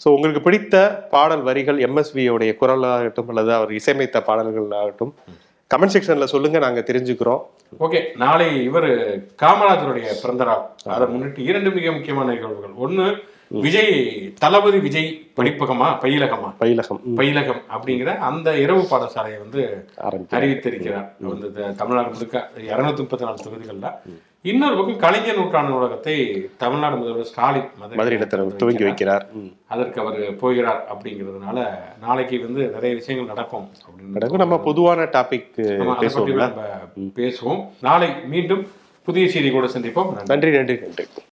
ஸோ 0.00 0.08
உங்களுக்கு 0.16 0.42
பிடித்த 0.42 0.76
பாடல் 1.10 1.46
வரிகள் 1.48 1.80
எம்எஸ்வியோடைய 1.86 2.52
குரலாகட்டும் 2.60 3.30
அல்லது 3.32 3.52
அவர் 3.58 3.78
இசையமைத்த 3.78 4.24
பாடல்கள் 4.28 4.78
ஆகட்டும் 4.80 5.14
கமெண்ட் 5.72 5.94
செக்ஷன்ல 5.96 6.24
சொல்லுங்க 6.24 6.58
நாங்க 6.58 6.80
தெரிஞ்சுக்கிறோம். 6.80 7.42
ஓகே 7.80 8.00
நாளை 8.16 8.62
இவர் 8.64 8.88
காமராஜருடைய 9.42 10.08
பிறந்த 10.22 10.44
நாள் 10.44 10.64
அதை 10.84 11.06
முன்னிட்டு 11.06 11.42
இரண்டு 11.42 11.70
மிக 11.70 11.92
முக்கியமான 11.92 12.32
நிகழ்வுகள். 12.32 12.74
ஒண்ணு 12.84 13.06
விஜய் 13.48 14.32
தளபதி 14.38 14.78
விஜய் 14.78 15.08
படிப்பகமா 15.36 15.88
பயிலகமா? 16.02 16.50
பயிலகம். 16.60 17.00
பயிலகம் 17.16 17.62
அப்படிங்கிற 17.76 18.18
அந்த 18.18 18.58
இரவு 18.58 18.80
பாடசாலையை 18.80 19.38
வந்து 19.38 19.88
அறிவித்திருக்கிறார். 20.30 21.08
வந்து 21.18 21.74
தமிழ்நாடு 21.76 22.10
முழுக்க 22.12 22.48
இருநூத்தி 22.58 23.02
முப்பத்தி 23.04 23.24
நாலு 23.24 23.38
தொகுதிகள்ல. 23.46 23.88
இன்னொரு 24.42 24.76
பக்கம் 24.76 24.96
கலைஞர் 24.96 25.36
நூற்றாண்டு 25.36 25.72
நூலகத்தை 25.72 26.46
தமிழ்நாடு 26.56 26.96
முதல்வர் 26.96 27.24
ஸ்டாலின் 27.24 27.62
மதுரையில 27.62 27.96
திற- 28.26 28.56
துவங்கி 28.56 28.84
வைக்கிறார். 28.84 29.22
அதற்கு 29.68 30.00
அவர் 30.00 30.36
போகிறார் 30.36 30.84
அப்படிங்கிறதுனால 30.92 31.68
நாளைக்கு 32.00 32.40
வந்து 32.40 32.68
நிறைய 32.68 32.94
விஷயங்கள் 32.96 33.34
நடக்கும் 33.34 33.68
அப்படின்னு 33.86 34.36
நம்ம 34.36 34.58
பொதுவான 34.58 35.02
டாபிக் 35.02 35.50
பேசுவோம். 37.16 37.68
நாளை 37.80 38.08
மீண்டும் 38.28 38.66
புதிய 39.02 39.28
செய்தி 39.28 39.50
கூட 39.50 39.66
சந்திப்போம் 39.66 40.26
நன்றி 40.26 40.50
நன்றி 40.50 40.76
நன்றி. 40.76 41.04